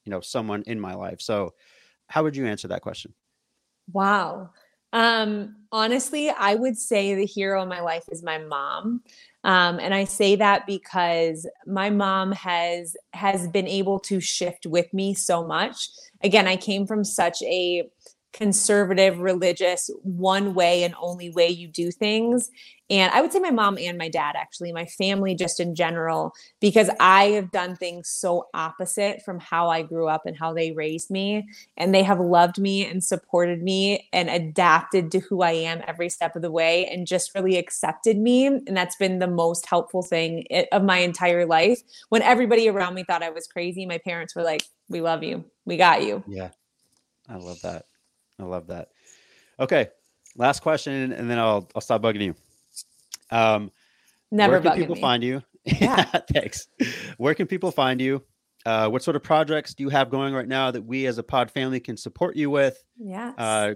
[0.03, 1.21] you know, someone in my life.
[1.21, 1.53] So
[2.07, 3.13] how would you answer that question?
[3.91, 4.51] Wow.
[4.91, 9.03] Um, honestly, I would say the hero in my life is my mom.
[9.43, 14.93] Um, and I say that because my mom has has been able to shift with
[14.93, 15.89] me so much.
[16.21, 17.89] Again, I came from such a
[18.33, 22.49] conservative, religious, one way and only way you do things.
[22.89, 26.33] And I would say my mom and my dad, actually, my family just in general,
[26.59, 30.71] because I have done things so opposite from how I grew up and how they
[30.71, 31.47] raised me.
[31.77, 36.09] And they have loved me and supported me and adapted to who I am every
[36.09, 38.47] step of the way and just really accepted me.
[38.47, 41.81] And that's been the most helpful thing of my entire life.
[42.09, 45.45] When everybody around me thought I was crazy, my parents were like, We love you.
[45.65, 46.23] We got you.
[46.27, 46.49] Yeah.
[47.27, 47.85] I love that.
[48.39, 48.89] I love that.
[49.59, 49.89] Okay.
[50.35, 52.35] Last question, and then I'll I'll stop bugging you.
[53.31, 53.71] Um,
[54.31, 55.01] Never where can people me.
[55.01, 55.43] find you?
[55.65, 56.03] Yeah.
[56.33, 56.67] Thanks.
[57.17, 58.23] Where can people find you?
[58.65, 61.23] Uh, what sort of projects do you have going right now that we as a
[61.23, 62.83] pod family can support you with?
[62.97, 63.33] Yeah.
[63.37, 63.73] Uh,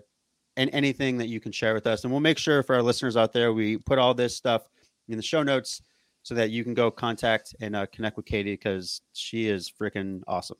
[0.56, 2.04] and anything that you can share with us.
[2.04, 4.70] And we'll make sure for our listeners out there, we put all this stuff
[5.08, 5.82] in the show notes
[6.22, 10.22] so that you can go contact and uh, connect with Katie because she is freaking
[10.28, 10.58] awesome.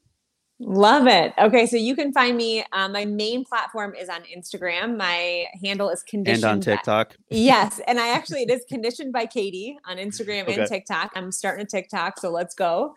[0.66, 1.34] Love it.
[1.38, 2.64] Okay, so you can find me.
[2.72, 4.98] Um, my main platform is on Instagram.
[4.98, 6.44] My handle is conditioned.
[6.44, 7.10] And on TikTok.
[7.10, 10.62] By, yes, and I actually it is conditioned by Katie on Instagram okay.
[10.62, 11.12] and TikTok.
[11.16, 12.96] I'm starting a TikTok, so let's go.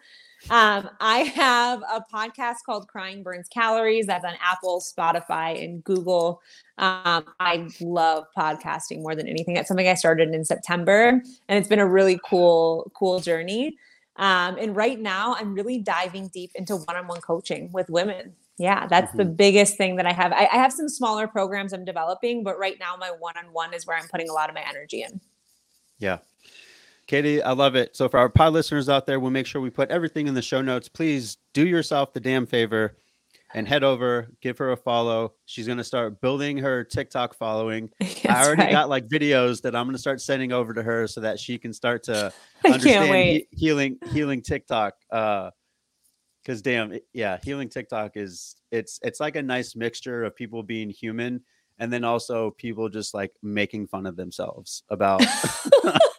[0.51, 4.07] Um, I have a podcast called Crying Burns Calories.
[4.07, 6.41] That's on Apple, Spotify, and Google.
[6.79, 9.55] Um, I love podcasting more than anything.
[9.55, 13.77] That's something I started in September, and it's been a really cool, cool journey.
[14.19, 18.35] Um, and right now, I'm really diving deep into one on one coaching with women.
[18.59, 19.19] Yeah, that's mm-hmm.
[19.19, 20.33] the biggest thing that I have.
[20.33, 23.75] I, I have some smaller programs I'm developing, but right now, my one on one
[23.75, 25.21] is where I'm putting a lot of my energy in.
[25.99, 26.19] Yeah.
[27.07, 27.95] Katie, I love it.
[27.95, 30.43] So, for our pod listeners out there, we'll make sure we put everything in the
[30.43, 30.89] show notes.
[30.89, 32.97] Please do yourself the damn favor
[33.55, 35.35] and head over, give her a follow.
[35.47, 37.91] She's going to start building her TikTok following.
[38.01, 38.73] I already right.
[38.73, 41.59] got like videos that I'm going to start sending over to her so that she
[41.59, 42.33] can start to
[42.65, 44.95] understand he- healing healing TikTok.
[45.11, 45.51] Uh,
[46.43, 50.91] because damn, yeah, healing TikTok is it's it's like a nice mixture of people being
[50.91, 51.43] human
[51.79, 55.23] and then also people just like making fun of themselves about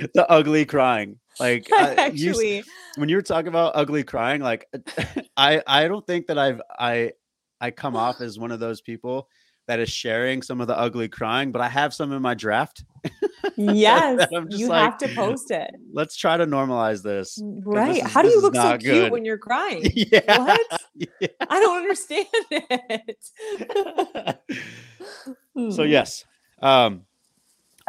[0.14, 1.18] the ugly crying.
[1.38, 2.62] Like actually, you,
[2.96, 4.66] when you're talking about ugly crying, like
[5.36, 7.12] I I don't think that I've I
[7.60, 9.28] I come off as one of those people
[9.66, 12.84] that is sharing some of the ugly crying, but I have some in my draft.
[13.56, 15.70] Yes, you like, have to post it.
[15.92, 17.38] Let's try to normalize this.
[17.64, 18.02] Right?
[18.02, 19.12] This How do you look so cute good.
[19.12, 19.82] when you're crying?
[19.94, 20.38] Yeah.
[20.38, 20.80] What?
[20.94, 21.28] Yeah.
[21.48, 23.16] I don't understand it.
[25.72, 26.24] so yes,
[26.60, 27.06] um,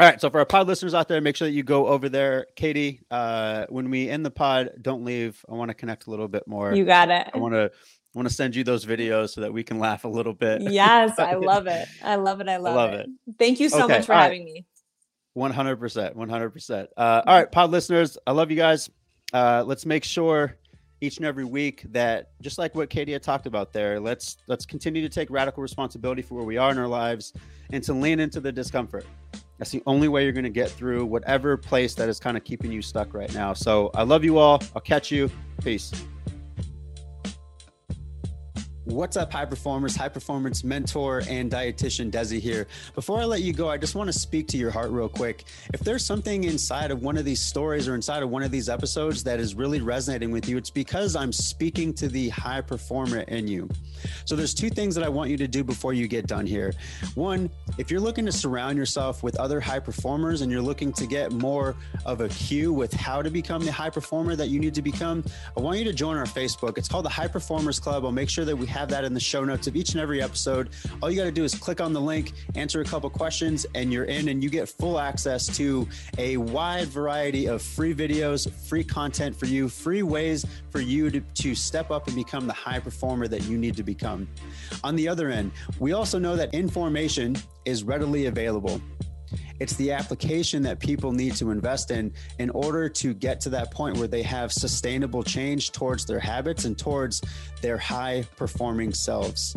[0.02, 0.20] all right.
[0.20, 2.47] So for our pod listeners out there, make sure that you go over there.
[2.56, 5.43] Katie, uh, when we end the pod, don't leave.
[5.47, 6.74] I want to connect a little bit more.
[6.74, 7.30] You got it.
[7.32, 10.04] I want to I want to send you those videos so that we can laugh
[10.04, 10.64] a little bit.
[10.64, 11.88] Yes, I love it.
[12.04, 12.49] I love it.
[12.49, 13.10] I love, I love it.
[13.28, 13.36] it.
[13.38, 14.66] Thank you so okay, much for having me.
[15.38, 16.16] 100%.
[16.16, 16.88] 100%.
[16.97, 18.89] Uh, all right, pod listeners, I love you guys.
[19.32, 20.58] Uh, let's make sure
[20.99, 24.66] each and every week that just like what Katie had talked about there, let's let's
[24.66, 27.34] continue to take radical responsibility for where we are in our lives
[27.72, 29.06] and to lean into the discomfort.
[29.62, 32.43] That's the only way you're going to get through whatever place that is kind of
[32.43, 33.53] keeping you stuck right now.
[33.53, 34.59] So I love you all.
[34.76, 35.30] I'll catch you.
[35.64, 35.91] Peace.
[38.86, 42.65] What's up, high performers, high performance mentor, and dietitian Desi here.
[42.95, 45.43] Before I let you go, I just want to speak to your heart real quick.
[45.71, 48.69] If there's something inside of one of these stories or inside of one of these
[48.69, 53.19] episodes that is really resonating with you, it's because I'm speaking to the high performer
[53.19, 53.69] in you.
[54.25, 56.73] So there's two things that I want you to do before you get done here.
[57.13, 61.05] One, if you're looking to surround yourself with other high performers and you're looking to
[61.05, 61.75] get more
[62.07, 65.23] of a cue with how to become the high performer that you need to become,
[65.55, 66.79] I want you to join our Facebook.
[66.79, 68.05] It's called the High Performers Club.
[68.05, 70.01] I'll make sure that we have have that in the show notes of each and
[70.01, 70.69] every episode.
[71.01, 73.93] All you got to do is click on the link, answer a couple questions, and
[73.93, 78.84] you're in, and you get full access to a wide variety of free videos, free
[78.84, 82.79] content for you, free ways for you to, to step up and become the high
[82.79, 84.27] performer that you need to become.
[84.84, 88.82] On the other end, we also know that information is readily available.
[89.62, 93.70] It's the application that people need to invest in in order to get to that
[93.70, 97.22] point where they have sustainable change towards their habits and towards
[97.62, 99.55] their high performing selves.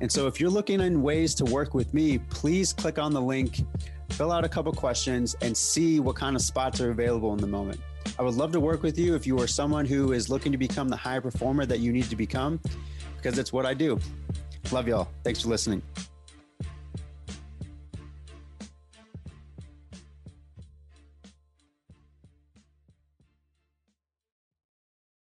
[0.00, 3.20] And so, if you're looking in ways to work with me, please click on the
[3.20, 3.60] link,
[4.10, 7.46] fill out a couple questions, and see what kind of spots are available in the
[7.46, 7.78] moment.
[8.18, 10.58] I would love to work with you if you are someone who is looking to
[10.58, 12.58] become the high performer that you need to become,
[13.18, 14.00] because it's what I do.
[14.72, 15.06] Love y'all.
[15.22, 15.80] Thanks for listening.